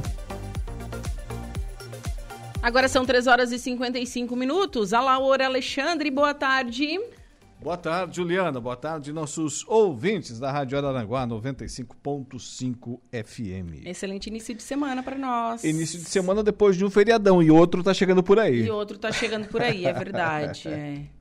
[2.62, 4.92] Agora são 3 horas e 55 minutos.
[4.92, 7.00] A Laura Alexandre, boa tarde.
[7.60, 8.60] Boa tarde, Juliana.
[8.60, 13.86] Boa tarde, nossos ouvintes da Rádio Araranguá 95.5 FM.
[13.86, 15.64] Excelente início de semana para nós.
[15.64, 18.66] Início de semana depois de um feriadão e outro tá chegando por aí.
[18.66, 20.68] E outro tá chegando por aí, é verdade.
[20.76, 21.16] É.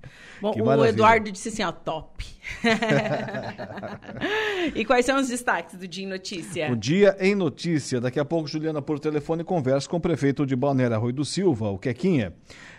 [0.54, 2.24] Bom, o Eduardo disse assim, ó, top.
[4.76, 6.72] e quais são os destaques do Dia em Notícia?
[6.72, 8.00] O Dia em Notícia.
[8.00, 11.70] Daqui a pouco, Juliana, por telefone, conversa com o prefeito de Balneário Rui do Silva,
[11.70, 12.34] o Quequinha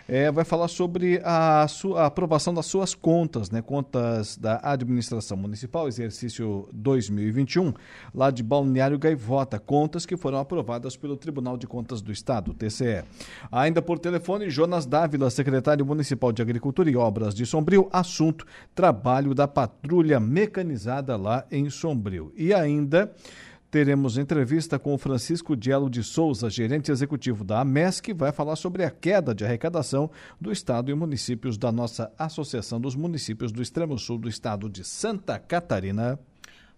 [0.07, 3.61] é, vai falar sobre a, sua, a aprovação das suas contas, né?
[3.61, 7.73] Contas da administração municipal, exercício 2021,
[8.15, 13.03] lá de Balneário Gaivota, contas que foram aprovadas pelo Tribunal de Contas do Estado, TCE.
[13.51, 19.33] Ainda por telefone, Jonas Dávila, secretário municipal de Agricultura e Obras de Sombrio, assunto trabalho
[19.33, 22.31] da patrulha mecanizada lá em Sombrio.
[22.35, 23.11] E ainda
[23.71, 28.55] teremos entrevista com o Francisco Dielo de Souza, gerente executivo da AMES, que vai falar
[28.55, 33.59] sobre a queda de arrecadação do Estado e municípios da nossa Associação dos Municípios do
[33.59, 36.19] Extremo Sul do Estado de Santa Catarina.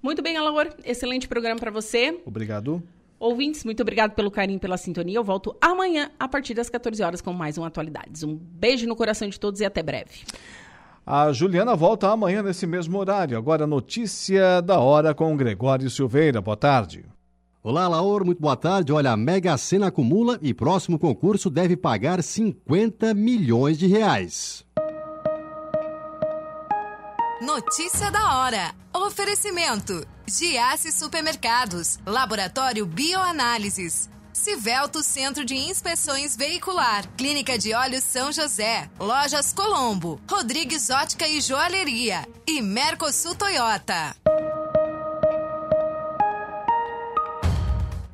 [0.01, 0.69] Muito bem, Alaor.
[0.85, 2.21] Excelente programa para você.
[2.25, 2.81] Obrigado.
[3.19, 5.17] Ouvintes, muito obrigado pelo carinho, pela sintonia.
[5.17, 8.23] Eu volto amanhã, a partir das 14 horas, com mais um Atualidades.
[8.23, 10.23] Um beijo no coração de todos e até breve.
[11.11, 13.35] A Juliana volta amanhã nesse mesmo horário.
[13.35, 16.39] Agora, notícia da hora com Gregório Silveira.
[16.39, 17.03] Boa tarde.
[17.63, 18.93] Olá, Laor, muito boa tarde.
[18.93, 24.63] Olha, a Mega Sena acumula e próximo concurso deve pagar 50 milhões de reais.
[27.41, 28.75] Notícia da hora.
[28.93, 34.07] Oferecimento: Giasse Supermercados, Laboratório Bioanálises.
[34.33, 41.41] Civelto Centro de Inspeções Veicular, Clínica de Olhos São José, Lojas Colombo, Rodrigues Ótica e
[41.41, 44.15] Joalheria e Mercosul Toyota.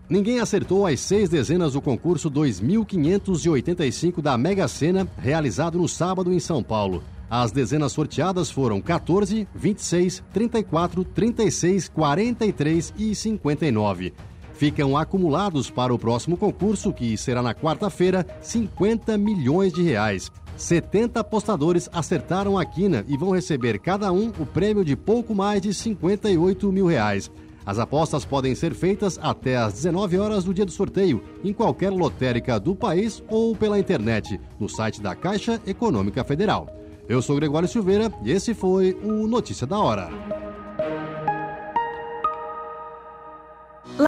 [0.07, 6.39] Ninguém acertou as seis dezenas do concurso 2585 da Mega Sena, realizado no sábado em
[6.39, 7.03] São Paulo.
[7.29, 14.13] As dezenas sorteadas foram 14, 26, 34, 36, 43 e 59.
[14.57, 20.31] Ficam acumulados para o próximo concurso, que será na quarta-feira, 50 milhões de reais.
[20.55, 25.61] 70 apostadores acertaram a quina e vão receber cada um o prêmio de pouco mais
[25.61, 27.29] de 58 mil reais.
[27.65, 31.89] As apostas podem ser feitas até às 19 horas do dia do sorteio, em qualquer
[31.89, 36.69] lotérica do país ou pela internet, no site da Caixa Econômica Federal.
[37.09, 40.44] Eu sou Gregório Silveira e esse foi o Notícia da Hora.